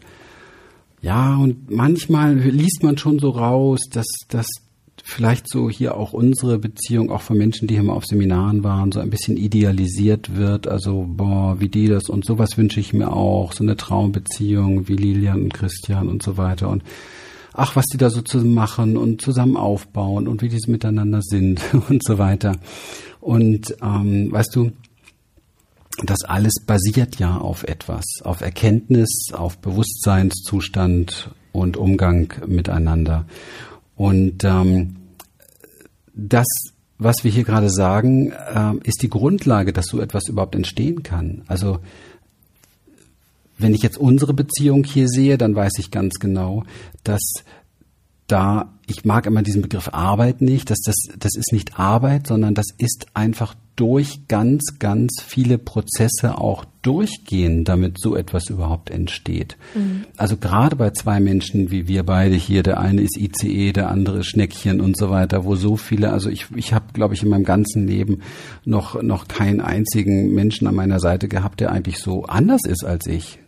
ja, 1.02 1.36
und 1.36 1.72
manchmal 1.72 2.36
liest 2.36 2.84
man 2.84 2.98
schon 2.98 3.18
so 3.18 3.32
raus, 3.32 3.80
dass, 3.92 4.06
dass 4.28 4.48
vielleicht 5.04 5.50
so 5.50 5.70
hier 5.70 5.98
auch 5.98 6.14
unsere 6.14 6.60
Beziehung, 6.60 7.12
auch 7.12 7.22
von 7.22 7.38
Menschen, 7.38 7.68
die 7.68 7.76
hier 7.76 7.84
mal 7.84 7.94
auf 7.94 8.06
Seminaren 8.06 8.64
waren, 8.64 8.92
so 8.92 9.00
ein 9.00 9.10
bisschen 9.10 9.36
idealisiert 9.36 10.36
wird. 10.36 10.68
Also, 10.68 11.06
boah, 11.08 11.60
wie 11.60 11.70
die 11.70 11.88
das 11.88 12.08
und 12.08 12.26
sowas 12.26 12.58
wünsche 12.58 12.80
ich 12.80 12.94
mir 12.94 13.12
auch. 13.12 13.54
So 13.54 13.64
eine 13.64 13.78
Traumbeziehung 13.78 14.88
wie 14.88 14.96
Lilian 14.96 15.44
und 15.44 15.54
Christian 15.54 16.08
und 16.08 16.22
so 16.22 16.38
weiter. 16.38 16.70
Und 16.70 16.84
ach, 17.54 17.76
was 17.76 17.86
die 17.86 17.98
da 17.98 18.10
so 18.10 18.22
zusammen 18.22 18.54
machen 18.54 18.98
und 18.98 19.22
zusammen 19.22 19.58
aufbauen 19.58 20.28
und 20.28 20.42
wie 20.42 20.50
die 20.50 20.60
miteinander 20.68 21.22
sind 21.22 21.62
und 21.90 22.04
so 22.04 22.18
weiter. 22.18 22.58
Und 23.20 23.76
ähm, 23.82 24.32
weißt 24.32 24.56
du, 24.56 24.72
das 26.10 26.24
alles 26.24 26.54
basiert 26.66 27.20
ja 27.20 27.38
auf 27.38 27.64
etwas, 27.64 28.06
auf 28.24 28.42
Erkenntnis, 28.42 29.30
auf 29.34 29.58
Bewusstseinszustand 29.60 31.32
und 31.52 31.78
Umgang 31.78 32.34
miteinander. 32.48 33.26
Und 33.96 34.44
ähm, 34.44 34.96
das, 36.14 36.48
was 36.98 37.24
wir 37.24 37.32
hier 37.32 37.44
gerade 37.44 37.70
sagen, 37.70 38.32
äh, 38.32 38.74
ist 38.84 39.02
die 39.02 39.10
Grundlage, 39.10 39.74
dass 39.74 39.88
so 39.88 40.00
etwas 40.00 40.28
überhaupt 40.28 40.56
entstehen 40.56 41.04
kann. 41.04 41.44
Also 41.48 41.80
wenn 43.58 43.74
ich 43.74 43.84
jetzt 43.84 43.98
unsere 43.98 44.34
Beziehung 44.34 44.84
hier 44.84 45.08
sehe, 45.08 45.38
dann 45.38 45.56
weiß 45.56 45.74
ich 45.78 45.92
ganz 45.92 46.16
genau, 46.20 46.64
dass 47.04 47.22
da, 48.28 48.74
ich 48.88 49.06
mag 49.06 49.26
immer 49.26 49.44
diesen 49.44 49.62
Begriff 49.62 49.90
Arbeit 49.92 50.42
nicht, 50.42 50.70
dass 50.70 50.80
das, 50.84 50.96
das 51.18 51.36
ist 51.36 51.52
nicht 51.52 51.78
Arbeit, 51.78 52.28
sondern 52.28 52.56
das 52.56 52.68
ist 52.78 53.08
einfach 53.14 53.56
durch 53.76 54.28
ganz, 54.28 54.78
ganz 54.80 55.22
viele 55.26 55.58
Prozesse 55.58 56.38
auch 56.38 56.66
durchgehen, 56.82 57.64
damit 57.64 58.00
so 58.00 58.16
etwas 58.16 58.50
überhaupt 58.50 58.90
entsteht. 58.90 59.58
Mhm. 59.76 60.06
Also 60.18 60.38
gerade 60.38 60.76
bei 60.76 60.90
zwei 60.92 61.20
Menschen 61.20 61.72
wie 61.72 61.88
wir 61.88 62.04
beide 62.04 62.36
hier, 62.36 62.64
der 62.64 62.80
eine 62.80 63.02
ist 63.02 63.18
ICE, 63.18 63.72
der 63.72 63.90
andere 63.90 64.24
Schneckchen 64.24 64.82
und 64.82 64.98
so 64.98 65.10
weiter, 65.10 65.46
wo 65.46 65.56
so 65.56 65.78
viele, 65.78 66.12
also 66.12 66.30
ich, 66.30 66.48
ich 66.56 66.74
habe, 66.74 66.86
glaube 66.94 67.14
ich, 67.14 67.24
in 67.24 67.30
meinem 67.30 67.44
ganzen 67.44 67.88
Leben 67.88 68.22
noch, 68.66 69.02
noch 69.02 69.28
keinen 69.28 69.62
einzigen 69.62 70.34
Menschen 70.34 70.68
an 70.68 70.76
meiner 70.76 71.00
Seite 71.00 71.28
gehabt, 71.28 71.60
der 71.60 71.72
eigentlich 71.72 72.00
so 72.00 72.26
anders 72.26 72.62
ist 72.66 72.84
als 72.84 73.08
ich. 73.08 73.40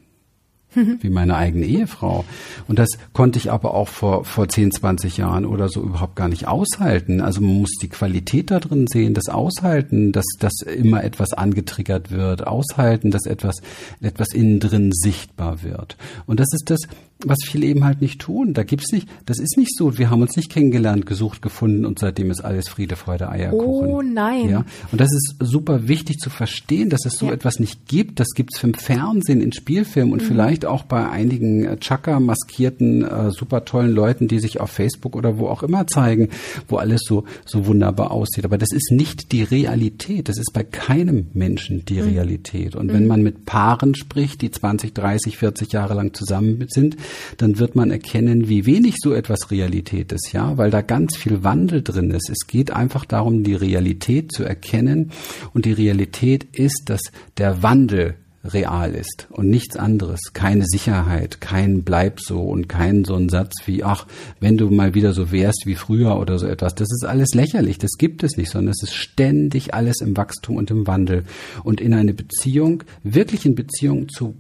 wie 1.02 1.10
meine 1.10 1.36
eigene 1.36 1.66
Ehefrau. 1.66 2.26
Und 2.68 2.80
das 2.80 2.90
konnte 3.14 3.40
ich 3.40 3.52
aber 3.52 3.74
auch 3.74 3.88
vor, 3.88 4.26
vor 4.26 4.48
10, 4.48 4.72
20 4.72 5.18
Jahren 5.18 5.46
oder 5.46 5.70
so 5.70 5.82
überhaupt 5.82 6.16
gar 6.16 6.28
nicht 6.28 6.48
aushalten. 6.48 7.22
Also 7.22 7.42
man 7.42 7.62
muss 7.62 7.72
die 7.82 7.90
Qualität 7.90 8.52
da 8.52 8.60
drin 8.60 8.88
sehen, 8.88 9.14
das 9.14 9.30
Aushalten, 9.30 10.12
dass, 10.12 10.26
dass 10.40 10.62
immer 10.62 11.04
etwas 11.04 11.34
angetriggert 11.34 12.12
wird, 12.12 12.46
aushalten, 12.48 13.12
dass 13.12 13.26
etwas, 13.26 13.62
etwas 14.02 14.34
innen 14.34 14.60
drin 14.60 14.92
sichtbar 14.92 15.64
wird. 15.64 15.98
Und 16.26 16.40
das 16.40 16.48
ist 16.54 16.70
das, 16.70 16.82
was 17.26 17.40
viele 17.46 17.66
eben 17.68 17.84
halt 17.84 18.02
nicht 18.02 18.22
tun. 18.22 18.54
Da 18.54 18.64
gibt's 18.64 18.92
nicht, 18.92 19.08
das 19.26 19.40
ist 19.40 19.58
nicht 19.58 19.76
so, 19.76 19.98
wir 19.98 20.10
haben 20.10 20.22
uns 20.22 20.36
nicht 20.36 20.52
kennengelernt, 20.52 21.06
gesucht, 21.06 21.42
gefunden 21.42 21.86
und 21.86 22.00
seitdem 22.00 22.32
ist 22.32 22.42
alles 22.42 22.70
Friede, 22.70 22.96
Freude, 22.96 23.30
Eierkuchen. 23.30 23.88
Oh 23.88 24.02
nein. 24.02 24.50
Ja? 24.50 24.66
Und 24.92 25.02
das 25.02 25.10
ist 25.12 25.36
super 25.40 25.88
wichtig 25.88 26.20
zu 26.20 26.30
verstehen, 26.30 26.90
dass 26.90 27.06
es 27.06 27.18
so 27.18 27.28
ja. 27.28 27.34
etwas 27.34 27.60
nicht 27.60 27.88
gibt. 27.88 28.20
Das 28.20 28.30
gibt's 28.36 28.64
im 28.64 28.74
Fernsehen, 28.74 29.42
in 29.42 29.52
Spielfilmen 29.52 30.14
und 30.14 30.22
mhm. 30.22 30.28
vielleicht 30.28 30.66
auch 30.66 30.84
bei 30.84 31.10
einigen 31.10 31.66
äh, 31.66 31.78
Chaka 31.80 32.20
maskierten, 32.20 33.04
äh, 33.04 33.32
super 33.32 33.66
tollen 33.66 33.94
Leuten, 33.94 34.28
die 34.28 34.40
sich 34.40 34.60
auf 34.60 34.72
Facebook 34.72 35.16
oder 35.16 35.38
wo 35.38 35.48
auch 35.48 35.64
immer 35.64 35.88
zeigen, 35.88 36.30
wo 36.68 36.78
alles 36.78 37.02
so, 37.06 37.26
so 37.46 37.66
wunderbar 37.66 38.12
aussieht. 38.12 38.46
Aber 38.46 38.58
das 38.58 38.72
ist 38.72 38.92
nicht 38.92 39.32
die 39.32 39.44
Realität. 39.44 40.30
Das 40.30 40.38
ist 40.38 40.54
bei 40.54 40.64
keinem 40.64 41.28
Menschen 41.34 41.86
die 41.86 42.02
mhm. 42.02 42.10
Realität. 42.10 42.76
Und 42.76 42.88
mhm. 42.88 42.94
wenn 42.94 43.08
man 43.08 43.24
mit 43.24 43.46
Paaren 43.46 43.96
spricht, 43.96 44.42
die 44.42 44.52
20, 44.52 44.94
30, 44.94 45.38
40 45.38 45.72
Jahre 45.72 45.94
lang 45.94 46.14
zusammen 46.14 46.66
sind, 46.70 46.98
dann 47.38 47.60
wird 47.60 47.76
man 47.76 47.92
erkennen, 47.92 48.50
wie 48.50 48.66
wenig 48.66 48.96
so 49.02 49.14
etwas 49.14 49.52
Realität 49.52 50.12
ist, 50.12 50.34
ja, 50.34 50.58
weil 50.58 50.72
da 50.72 50.82
ganz 50.82 51.18
viel 51.18 51.44
Wandel 51.44 51.82
drin 51.82 52.12
ist. 52.12 52.30
Es 52.30 52.48
geht 52.48 52.72
einfach 52.72 53.06
darum, 53.06 53.44
die 53.44 53.56
Realität 53.56 54.32
zu 54.32 54.44
erkennen. 54.44 55.12
Und 55.54 55.66
die 55.66 55.74
Realität 55.74 56.44
ist, 56.54 56.84
dass 56.88 57.02
der 57.38 57.64
Wandel 57.64 58.16
real 58.44 58.94
ist 58.94 59.28
und 59.30 59.50
nichts 59.50 59.78
anderes, 59.78 60.20
keine 60.34 60.66
Sicherheit, 60.66 61.40
kein 61.40 61.84
Bleib 61.84 62.20
so 62.20 62.42
und 62.42 62.68
kein 62.68 63.06
so 63.06 63.16
ein 63.16 63.30
Satz 63.30 63.54
wie, 63.66 63.84
ach, 63.84 64.06
wenn 64.40 64.58
du 64.58 64.70
mal 64.70 64.94
wieder 64.94 65.14
so 65.14 65.32
wärst 65.32 65.64
wie 65.66 65.76
früher 65.76 66.20
oder 66.20 66.38
so 66.38 66.48
etwas, 66.48 66.76
das 66.76 66.90
ist 66.92 67.06
alles 67.06 67.34
lächerlich, 67.34 67.78
das 67.78 67.92
gibt 67.98 68.24
es 68.24 68.36
nicht, 68.36 68.52
sondern 68.52 68.72
es 68.72 68.84
ist 68.84 68.96
ständig 68.96 69.74
alles 69.74 70.02
im 70.02 70.18
Wachstum 70.18 70.58
und 70.58 70.70
im 70.72 70.88
Wandel. 70.88 71.24
Und 71.64 71.80
in 71.80 71.94
eine 71.94 72.14
Beziehung, 72.14 72.84
wirklich 73.04 73.46
in 73.46 73.56
Beziehung 73.56 74.10
zu 74.10 74.36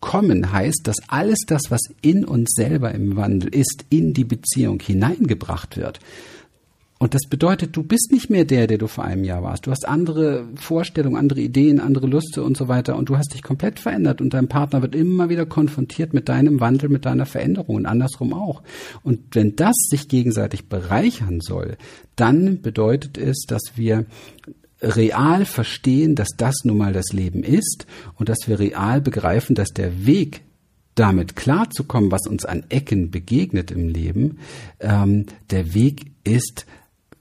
kommen 0.00 0.52
heißt, 0.52 0.80
dass 0.84 0.96
alles 1.08 1.40
das, 1.46 1.62
was 1.68 1.80
in 2.02 2.24
uns 2.24 2.50
selber 2.54 2.92
im 2.92 3.16
Wandel 3.16 3.54
ist, 3.54 3.84
in 3.90 4.12
die 4.14 4.24
Beziehung 4.24 4.80
hineingebracht 4.80 5.76
wird. 5.76 6.00
Und 7.02 7.14
das 7.14 7.22
bedeutet, 7.30 7.74
du 7.78 7.82
bist 7.82 8.12
nicht 8.12 8.28
mehr 8.28 8.44
der, 8.44 8.66
der 8.66 8.76
du 8.76 8.86
vor 8.86 9.04
einem 9.04 9.24
Jahr 9.24 9.42
warst. 9.42 9.66
Du 9.66 9.70
hast 9.70 9.88
andere 9.88 10.46
Vorstellungen, 10.56 11.16
andere 11.16 11.40
Ideen, 11.40 11.80
andere 11.80 12.06
Lüste 12.06 12.42
und 12.42 12.58
so 12.58 12.68
weiter. 12.68 12.94
Und 12.94 13.08
du 13.08 13.16
hast 13.16 13.32
dich 13.32 13.42
komplett 13.42 13.78
verändert. 13.78 14.20
Und 14.20 14.34
dein 14.34 14.48
Partner 14.48 14.82
wird 14.82 14.94
immer 14.94 15.30
wieder 15.30 15.46
konfrontiert 15.46 16.12
mit 16.12 16.28
deinem 16.28 16.60
Wandel, 16.60 16.90
mit 16.90 17.06
deiner 17.06 17.24
Veränderung 17.24 17.76
und 17.76 17.86
andersrum 17.86 18.34
auch. 18.34 18.62
Und 19.02 19.34
wenn 19.34 19.56
das 19.56 19.76
sich 19.88 20.08
gegenseitig 20.08 20.68
bereichern 20.68 21.40
soll, 21.40 21.78
dann 22.16 22.60
bedeutet 22.60 23.16
es, 23.16 23.46
dass 23.48 23.62
wir 23.76 24.04
real 24.82 25.44
verstehen, 25.44 26.14
dass 26.14 26.28
das 26.36 26.56
nun 26.64 26.78
mal 26.78 26.92
das 26.92 27.12
Leben 27.12 27.42
ist 27.42 27.86
und 28.14 28.28
dass 28.28 28.46
wir 28.46 28.58
real 28.58 29.00
begreifen, 29.00 29.54
dass 29.54 29.70
der 29.70 30.06
Weg 30.06 30.42
damit 30.94 31.36
klarzukommen, 31.36 32.10
was 32.10 32.26
uns 32.26 32.44
an 32.44 32.64
Ecken 32.68 33.10
begegnet 33.10 33.70
im 33.70 33.88
Leben, 33.88 34.38
ähm, 34.80 35.26
der 35.50 35.74
Weg 35.74 36.12
ist, 36.24 36.66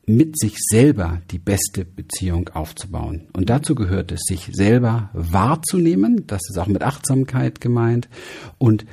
mit 0.06 0.40
sich 0.40 0.56
selber 0.58 1.22
die 1.30 1.38
beste 1.38 1.86
Beziehung 1.86 2.50
aufzubauen. 2.50 3.28
Und 3.34 3.50
dazu 3.50 3.76
gehört 3.76 4.12
es, 4.12 4.22
sich 4.24 4.50
selber 4.52 5.12
wahrzunehmen, 5.14 6.26
das 6.26 6.42
ist 6.50 6.58
auch 6.58 6.68
mit 6.68 6.82
Achtsamkeit 6.82 7.62
gemeint, 7.62 8.10
und 8.58 8.86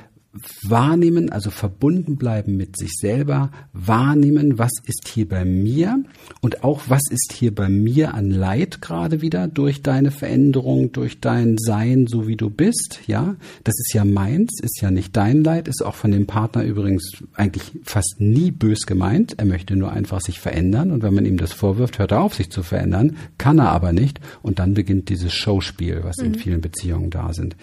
wahrnehmen, 0.63 1.31
also 1.31 1.49
verbunden 1.49 2.17
bleiben 2.17 2.57
mit 2.57 2.77
sich 2.77 2.93
selber, 2.93 3.51
wahrnehmen, 3.73 4.59
was 4.59 4.71
ist 4.85 5.07
hier 5.07 5.27
bei 5.27 5.45
mir 5.45 6.03
und 6.41 6.63
auch 6.63 6.83
was 6.87 7.01
ist 7.09 7.33
hier 7.33 7.53
bei 7.53 7.69
mir 7.69 8.13
an 8.13 8.29
Leid 8.29 8.81
gerade 8.81 9.21
wieder 9.21 9.47
durch 9.47 9.81
deine 9.81 10.11
Veränderung, 10.11 10.91
durch 10.91 11.19
dein 11.19 11.57
Sein, 11.57 12.07
so 12.07 12.27
wie 12.27 12.35
du 12.35 12.49
bist, 12.49 12.99
ja. 13.07 13.35
Das 13.63 13.75
ist 13.79 13.93
ja 13.93 14.05
meins, 14.05 14.59
ist 14.61 14.81
ja 14.81 14.91
nicht 14.91 15.15
dein 15.15 15.43
Leid, 15.43 15.67
ist 15.67 15.83
auch 15.83 15.95
von 15.95 16.11
dem 16.11 16.27
Partner 16.27 16.63
übrigens 16.63 17.23
eigentlich 17.33 17.71
fast 17.83 18.15
nie 18.19 18.51
bös 18.51 18.85
gemeint. 18.85 19.35
Er 19.37 19.45
möchte 19.45 19.75
nur 19.75 19.91
einfach 19.91 20.21
sich 20.21 20.39
verändern 20.39 20.91
und 20.91 21.03
wenn 21.03 21.13
man 21.13 21.25
ihm 21.25 21.37
das 21.37 21.53
vorwirft, 21.53 21.99
hört 21.99 22.11
er 22.11 22.21
auf, 22.21 22.35
sich 22.35 22.51
zu 22.51 22.63
verändern, 22.63 23.17
kann 23.37 23.59
er 23.59 23.69
aber 23.69 23.93
nicht 23.93 24.19
und 24.41 24.59
dann 24.59 24.73
beginnt 24.73 25.09
dieses 25.09 25.33
Showspiel, 25.33 26.01
was 26.03 26.17
mhm. 26.17 26.25
in 26.25 26.35
vielen 26.35 26.61
Beziehungen 26.61 27.09
da 27.09 27.33
sind. 27.33 27.55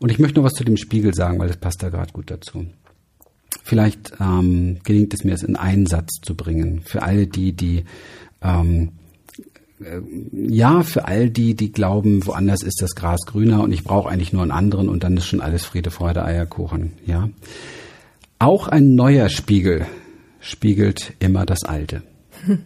Und 0.00 0.10
ich 0.10 0.18
möchte 0.18 0.38
noch 0.38 0.46
was 0.46 0.54
zu 0.54 0.64
dem 0.64 0.78
Spiegel 0.78 1.12
sagen, 1.12 1.38
weil 1.38 1.48
das 1.48 1.58
passt 1.58 1.82
da 1.82 1.89
gerade 1.90 2.12
gut 2.12 2.30
dazu. 2.30 2.66
Vielleicht 3.62 4.12
ähm, 4.20 4.78
gelingt 4.84 5.14
es 5.14 5.24
mir, 5.24 5.34
es 5.34 5.42
in 5.42 5.56
einen 5.56 5.86
Satz 5.86 6.20
zu 6.22 6.34
bringen. 6.34 6.82
Für 6.84 7.02
alle 7.02 7.26
die, 7.26 7.52
die 7.52 7.84
ähm, 8.42 8.92
äh, 9.80 10.00
ja, 10.32 10.82
für 10.82 11.06
all 11.06 11.30
die, 11.30 11.54
die 11.54 11.72
glauben, 11.72 12.26
woanders 12.26 12.62
ist 12.62 12.82
das 12.82 12.94
Gras 12.94 13.20
grüner 13.26 13.62
und 13.62 13.72
ich 13.72 13.84
brauche 13.84 14.08
eigentlich 14.08 14.32
nur 14.32 14.42
einen 14.42 14.50
anderen 14.50 14.88
und 14.88 15.04
dann 15.04 15.16
ist 15.16 15.26
schon 15.26 15.40
alles 15.40 15.64
Friede, 15.64 15.90
Freude, 15.90 16.24
Eierkuchen. 16.24 16.92
Ja, 17.06 17.28
auch 18.38 18.68
ein 18.68 18.94
neuer 18.94 19.28
Spiegel 19.28 19.86
spiegelt 20.40 21.14
immer 21.18 21.46
das 21.46 21.64
Alte. 21.64 22.02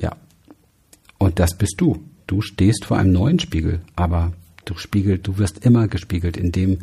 Ja, 0.00 0.14
und 1.18 1.40
das 1.40 1.58
bist 1.58 1.74
du. 1.78 2.04
Du 2.28 2.40
stehst 2.40 2.84
vor 2.84 2.98
einem 2.98 3.10
neuen 3.10 3.40
Spiegel, 3.40 3.80
aber 3.96 4.32
Du 4.68 4.76
spiegelt, 4.76 5.26
du 5.26 5.38
wirst 5.38 5.64
immer 5.64 5.88
gespiegelt, 5.88 6.36
indem 6.36 6.80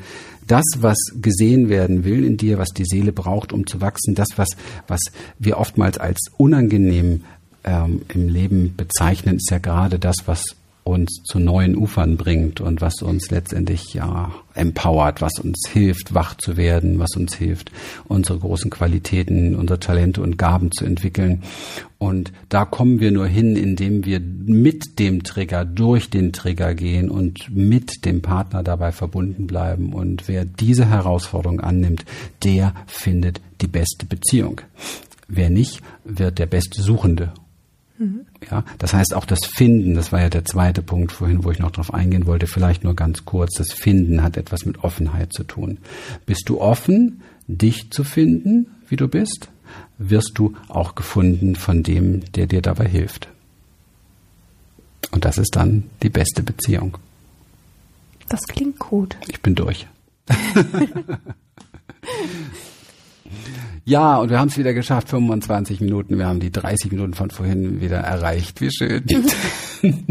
das, 0.47 0.63
was 0.79 0.97
gesehen 1.21 1.69
werden 1.69 2.03
will 2.03 2.25
in 2.25 2.35
dir, 2.35 2.57
was 2.57 2.69
die 2.69 2.83
Seele 2.83 3.11
braucht, 3.11 3.53
um 3.53 3.67
zu 3.67 3.79
wachsen, 3.79 4.15
das, 4.15 4.29
was, 4.37 4.49
was 4.87 4.99
wir 5.37 5.59
oftmals 5.59 5.99
als 5.99 6.31
unangenehm 6.35 7.21
ähm, 7.63 8.01
im 8.07 8.27
Leben 8.27 8.73
bezeichnen, 8.75 9.35
ist 9.35 9.51
ja 9.51 9.59
gerade 9.59 9.99
das, 9.99 10.15
was 10.25 10.55
uns 10.85 11.23
zu 11.23 11.39
neuen 11.39 11.75
Ufern 11.75 12.15
bringt 12.15 12.61
und 12.61 12.79
was 12.79 13.01
uns 13.01 13.31
letztendlich 13.31 13.95
ja 13.95 14.31
empowert, 14.53 15.19
was 15.19 15.39
uns 15.39 15.67
hilft, 15.67 16.13
wach 16.13 16.37
zu 16.37 16.57
werden, 16.57 16.99
was 16.99 17.15
uns 17.17 17.33
hilft, 17.33 17.71
unsere 18.07 18.37
großen 18.37 18.69
Qualitäten, 18.69 19.55
unsere 19.55 19.79
Talente 19.79 20.21
und 20.21 20.37
Gaben 20.37 20.71
zu 20.71 20.85
entwickeln. 20.85 21.41
Und 21.97 22.31
da 22.49 22.65
kommen 22.65 22.99
wir 22.99 23.11
nur 23.11 23.25
hin, 23.25 23.55
indem 23.55 24.05
wir 24.05 24.19
mit 24.19 24.99
dem 24.99 25.23
Trigger, 25.23 25.65
durch 25.65 26.11
den 26.11 26.33
Trigger 26.33 26.75
gehen 26.75 27.09
und 27.09 27.49
mit 27.49 28.05
dem 28.05 28.21
Partner 28.21 28.61
dabei 28.61 28.91
verbunden 28.91 29.47
bleiben. 29.47 29.91
Und 29.91 30.27
wer 30.27 30.45
diese 30.45 30.85
Herausforderung 30.85 31.61
annimmt, 31.61 32.05
der 32.43 32.75
findet 32.85 33.41
die 33.61 33.67
beste 33.67 34.05
Beziehung. 34.05 34.61
Wer 35.27 35.49
nicht, 35.49 35.81
wird 36.03 36.37
der 36.37 36.45
beste 36.45 36.83
Suchende 36.83 37.33
Mhm. 37.97 38.25
Ja, 38.51 38.63
das 38.77 38.93
heißt 38.93 39.13
auch 39.15 39.25
das 39.25 39.45
Finden, 39.45 39.95
das 39.95 40.11
war 40.11 40.21
ja 40.21 40.29
der 40.29 40.45
zweite 40.45 40.81
Punkt 40.81 41.11
vorhin, 41.11 41.43
wo 41.43 41.51
ich 41.51 41.59
noch 41.59 41.71
drauf 41.71 41.93
eingehen 41.93 42.27
wollte, 42.27 42.47
vielleicht 42.47 42.83
nur 42.83 42.95
ganz 42.95 43.25
kurz. 43.25 43.57
Das 43.57 43.71
Finden 43.73 44.21
hat 44.21 44.37
etwas 44.37 44.65
mit 44.65 44.83
Offenheit 44.83 45.33
zu 45.33 45.43
tun. 45.43 45.79
Bist 46.25 46.47
du 46.47 46.61
offen, 46.61 47.21
dich 47.47 47.89
zu 47.91 48.03
finden, 48.03 48.67
wie 48.87 48.95
du 48.95 49.07
bist, 49.07 49.49
wirst 49.97 50.33
du 50.35 50.53
auch 50.67 50.95
gefunden 50.95 51.55
von 51.55 51.83
dem, 51.83 52.21
der 52.33 52.47
dir 52.47 52.61
dabei 52.61 52.87
hilft. 52.87 53.29
Und 55.11 55.25
das 55.25 55.37
ist 55.37 55.55
dann 55.55 55.85
die 56.03 56.09
beste 56.09 56.43
Beziehung. 56.43 56.97
Das 58.29 58.41
klingt 58.47 58.79
gut. 58.79 59.15
Ich 59.27 59.41
bin 59.41 59.55
durch. 59.55 59.87
Ja, 63.87 64.17
und 64.17 64.31
wir 64.31 64.39
haben 64.39 64.47
es 64.47 64.57
wieder 64.57 64.73
geschafft, 64.73 65.09
25 65.09 65.79
Minuten. 65.79 66.17
Wir 66.17 66.25
haben 66.25 66.39
die 66.39 66.51
30 66.51 66.91
Minuten 66.91 67.13
von 67.13 67.29
vorhin 67.29 67.81
wieder 67.81 67.97
erreicht. 67.97 68.59
Wie 68.59 68.71
schön. 68.71 69.03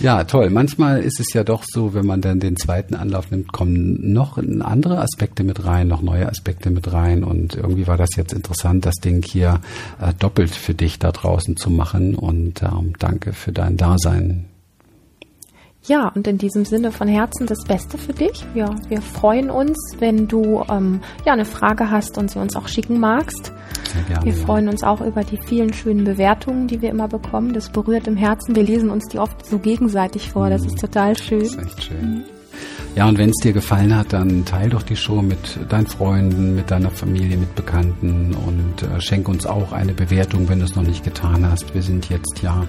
ja, 0.00 0.24
toll. 0.24 0.50
Manchmal 0.50 1.02
ist 1.02 1.18
es 1.18 1.32
ja 1.32 1.44
doch 1.44 1.64
so, 1.66 1.94
wenn 1.94 2.04
man 2.04 2.20
dann 2.20 2.40
den 2.40 2.56
zweiten 2.56 2.94
Anlauf 2.94 3.30
nimmt, 3.30 3.52
kommen 3.52 4.12
noch 4.12 4.36
andere 4.36 5.00
Aspekte 5.00 5.44
mit 5.44 5.64
rein, 5.64 5.88
noch 5.88 6.02
neue 6.02 6.28
Aspekte 6.28 6.68
mit 6.70 6.92
rein. 6.92 7.24
Und 7.24 7.54
irgendwie 7.54 7.86
war 7.86 7.96
das 7.96 8.10
jetzt 8.16 8.34
interessant, 8.34 8.84
das 8.84 8.96
Ding 8.96 9.24
hier 9.24 9.62
äh, 9.98 10.12
doppelt 10.18 10.54
für 10.54 10.74
dich 10.74 10.98
da 10.98 11.10
draußen 11.10 11.56
zu 11.56 11.70
machen. 11.70 12.14
Und 12.14 12.62
ähm, 12.62 12.92
danke 12.98 13.32
für 13.32 13.52
dein 13.52 13.78
Dasein. 13.78 14.44
Ja, 15.88 16.12
und 16.14 16.26
in 16.26 16.36
diesem 16.36 16.66
Sinne 16.66 16.92
von 16.92 17.08
Herzen 17.08 17.46
das 17.46 17.64
Beste 17.64 17.96
für 17.96 18.12
dich. 18.12 18.44
Ja, 18.54 18.74
wir 18.88 19.00
freuen 19.00 19.50
uns, 19.50 19.78
wenn 19.98 20.28
du 20.28 20.62
ähm, 20.70 21.00
ja 21.24 21.32
eine 21.32 21.46
Frage 21.46 21.90
hast 21.90 22.18
und 22.18 22.30
sie 22.30 22.38
uns 22.38 22.56
auch 22.56 22.68
schicken 22.68 23.00
magst. 23.00 23.52
Sehr 23.90 24.02
gerne, 24.02 24.26
wir 24.26 24.34
freuen 24.34 24.68
uns 24.68 24.82
auch 24.82 25.00
über 25.00 25.24
die 25.24 25.38
vielen 25.46 25.72
schönen 25.72 26.04
Bewertungen, 26.04 26.68
die 26.68 26.82
wir 26.82 26.90
immer 26.90 27.08
bekommen. 27.08 27.54
Das 27.54 27.70
berührt 27.70 28.06
im 28.06 28.18
Herzen. 28.18 28.54
Wir 28.54 28.64
lesen 28.64 28.90
uns 28.90 29.06
die 29.08 29.18
oft 29.18 29.46
so 29.46 29.58
gegenseitig 29.58 30.30
vor. 30.30 30.50
Das 30.50 30.60
ist 30.66 30.74
mhm. 30.74 30.80
total 30.80 31.16
schön. 31.16 31.40
Das 31.40 31.54
ist 31.54 31.62
echt 31.62 31.84
schön. 31.84 32.00
Mhm. 32.00 32.24
Ja, 32.94 33.08
und 33.08 33.16
wenn 33.16 33.30
es 33.30 33.36
dir 33.36 33.52
gefallen 33.52 33.94
hat, 33.94 34.12
dann 34.12 34.44
teil 34.44 34.70
doch 34.70 34.82
die 34.82 34.96
Show 34.96 35.22
mit 35.22 35.38
deinen 35.68 35.86
Freunden, 35.86 36.56
mit 36.56 36.70
deiner 36.70 36.90
Familie, 36.90 37.36
mit 37.36 37.54
Bekannten 37.54 38.34
und 38.34 38.82
äh, 38.82 39.00
schenk 39.00 39.28
uns 39.28 39.46
auch 39.46 39.72
eine 39.72 39.92
Bewertung, 39.92 40.48
wenn 40.48 40.58
du 40.58 40.64
es 40.64 40.74
noch 40.74 40.82
nicht 40.82 41.04
getan 41.04 41.48
hast. 41.48 41.74
Wir 41.74 41.82
sind 41.82 42.08
jetzt 42.10 42.42
ja 42.42 42.66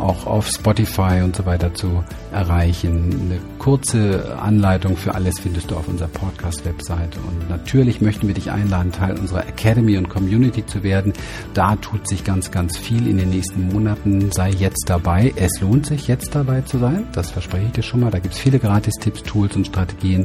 auch 0.00 0.26
auf 0.26 0.48
Spotify 0.48 1.20
und 1.22 1.36
so 1.36 1.46
weiter 1.46 1.74
zu 1.74 2.02
erreichen. 2.32 3.28
Eine 3.30 3.40
kurze 3.58 4.38
Anleitung 4.40 4.96
für 4.96 5.14
alles 5.14 5.38
findest 5.40 5.70
du 5.70 5.76
auf 5.76 5.88
unserer 5.88 6.08
Podcast-Webseite. 6.08 7.18
Und 7.20 7.48
natürlich 7.48 8.00
möchten 8.00 8.26
wir 8.26 8.34
dich 8.34 8.50
einladen, 8.50 8.92
Teil 8.92 9.18
unserer 9.18 9.46
Academy 9.46 9.96
und 9.96 10.08
Community 10.08 10.64
zu 10.64 10.82
werden. 10.82 11.12
Da 11.54 11.76
tut 11.76 12.08
sich 12.08 12.24
ganz, 12.24 12.50
ganz 12.50 12.76
viel 12.76 13.06
in 13.06 13.18
den 13.18 13.30
nächsten 13.30 13.68
Monaten. 13.68 14.32
Sei 14.32 14.50
jetzt 14.50 14.84
dabei. 14.88 15.32
Es 15.36 15.60
lohnt 15.60 15.86
sich, 15.86 16.08
jetzt 16.08 16.34
dabei 16.34 16.62
zu 16.62 16.78
sein. 16.78 17.06
Das 17.12 17.30
verspreche 17.30 17.66
ich 17.66 17.72
dir 17.72 17.82
schon 17.82 18.00
mal. 18.00 18.10
Da 18.10 18.18
gibt 18.18 18.34
es 18.34 18.40
viele 18.40 18.58
Gratis-Tipps, 18.58 19.22
Tools 19.22 19.56
und 19.56 19.66
Strategien 19.66 20.24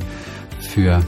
für 0.59 1.01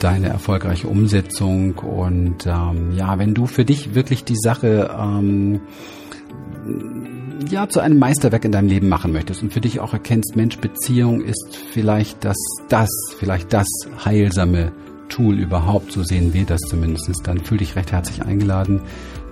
deine 0.00 0.28
erfolgreiche 0.28 0.88
Umsetzung. 0.88 1.74
Und 1.78 2.46
ähm, 2.46 2.92
ja, 2.96 3.18
wenn 3.18 3.34
du 3.34 3.46
für 3.46 3.64
dich 3.64 3.94
wirklich 3.94 4.24
die 4.24 4.36
Sache 4.36 4.90
ähm, 4.98 5.60
ja 7.48 7.68
zu 7.68 7.80
einem 7.80 7.98
Meisterwerk 7.98 8.44
in 8.44 8.52
deinem 8.52 8.68
Leben 8.68 8.88
machen 8.88 9.12
möchtest 9.12 9.42
und 9.42 9.52
für 9.52 9.60
dich 9.60 9.80
auch 9.80 9.92
erkennst, 9.92 10.36
Mensch, 10.36 10.58
Beziehung 10.58 11.22
ist 11.22 11.56
vielleicht 11.72 12.24
das, 12.24 12.36
das, 12.68 12.90
vielleicht 13.18 13.52
das 13.52 13.68
heilsame 14.04 14.72
Tool 15.08 15.38
überhaupt, 15.38 15.92
so 15.92 16.02
sehen 16.02 16.32
wir 16.32 16.46
das 16.46 16.60
zumindest, 16.60 17.20
dann 17.24 17.38
fühl 17.44 17.58
dich 17.58 17.76
recht 17.76 17.92
herzlich 17.92 18.22
eingeladen 18.22 18.80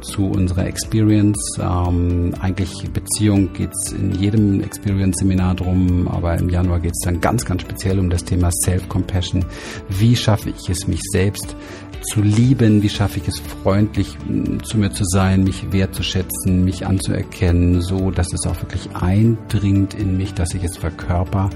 zu 0.03 0.27
unserer 0.27 0.67
Experience. 0.67 1.39
Ähm, 1.59 2.35
eigentlich 2.41 2.91
Beziehung 2.93 3.53
geht 3.53 3.71
es 3.73 3.93
in 3.93 4.13
jedem 4.13 4.61
Experience-Seminar 4.63 5.55
drum, 5.55 6.09
aber 6.09 6.39
im 6.39 6.49
Januar 6.49 6.81
geht 6.81 6.93
es 6.93 7.05
dann 7.05 7.21
ganz, 7.21 7.45
ganz 7.45 7.63
speziell 7.63 7.99
um 7.99 8.11
das 8.11 8.25
Thema 8.25 8.51
Self-Compassion. 8.65 9.45
Wie 9.89 10.17
schaffe 10.17 10.51
ich 10.51 10.69
es, 10.69 10.87
mich 10.87 11.01
selbst 11.13 11.57
zu 12.03 12.23
lieben? 12.23 12.83
Wie 12.83 12.89
schaffe 12.89 13.19
ich 13.21 13.29
es, 13.29 13.39
freundlich 13.39 14.17
mm, 14.29 14.59
zu 14.63 14.79
mir 14.79 14.91
zu 14.91 15.05
sein, 15.05 15.45
mich 15.45 15.73
wertzuschätzen, 15.73 16.65
mich 16.65 16.87
anzuerkennen, 16.87 17.81
so 17.81 18.11
dass 18.11 18.33
es 18.33 18.47
auch 18.47 18.61
wirklich 18.63 18.89
eindringt 18.95 19.95
in 19.95 20.17
mich, 20.17 20.35
dass 20.35 20.55
ich 20.55 20.65
es 20.65 20.77
verkörper 20.77 21.51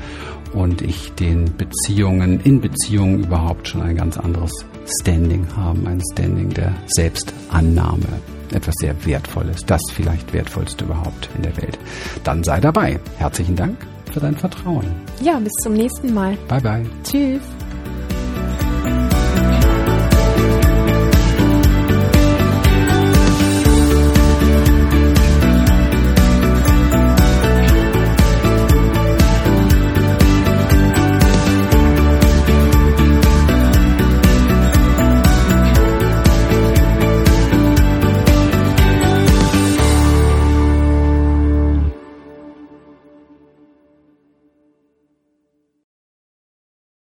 und 0.53 0.83
ich 0.83 1.13
den 1.13 1.57
Beziehungen, 1.57 2.41
in 2.41 2.61
Beziehungen 2.61 3.25
überhaupt 3.25 3.69
schon 3.69 3.83
ein 3.83 3.97
ganz 3.97 4.17
anderes 4.17 4.53
Standing 5.01 5.47
haben, 5.57 5.87
ein 5.87 6.03
Standing 6.13 6.51
der 6.51 6.73
Selbstannahme. 6.87 8.07
Etwas 8.53 8.75
sehr 8.79 8.95
Wertvolles, 9.05 9.65
das 9.67 9.81
vielleicht 9.93 10.33
Wertvollste 10.33 10.85
überhaupt 10.85 11.29
in 11.37 11.43
der 11.43 11.57
Welt. 11.57 11.79
Dann 12.23 12.45
sei 12.45 12.61
dabei. 12.61 13.01
Herzlichen 13.17 13.57
Dank 13.57 13.77
für 14.13 14.21
dein 14.21 14.37
Vertrauen. 14.37 14.87
Ja, 15.21 15.39
bis 15.41 15.53
zum 15.63 15.73
nächsten 15.73 16.15
Mal. 16.15 16.37
Bye 16.49 16.61
bye. 16.61 16.87
Tschüss. 17.03 17.41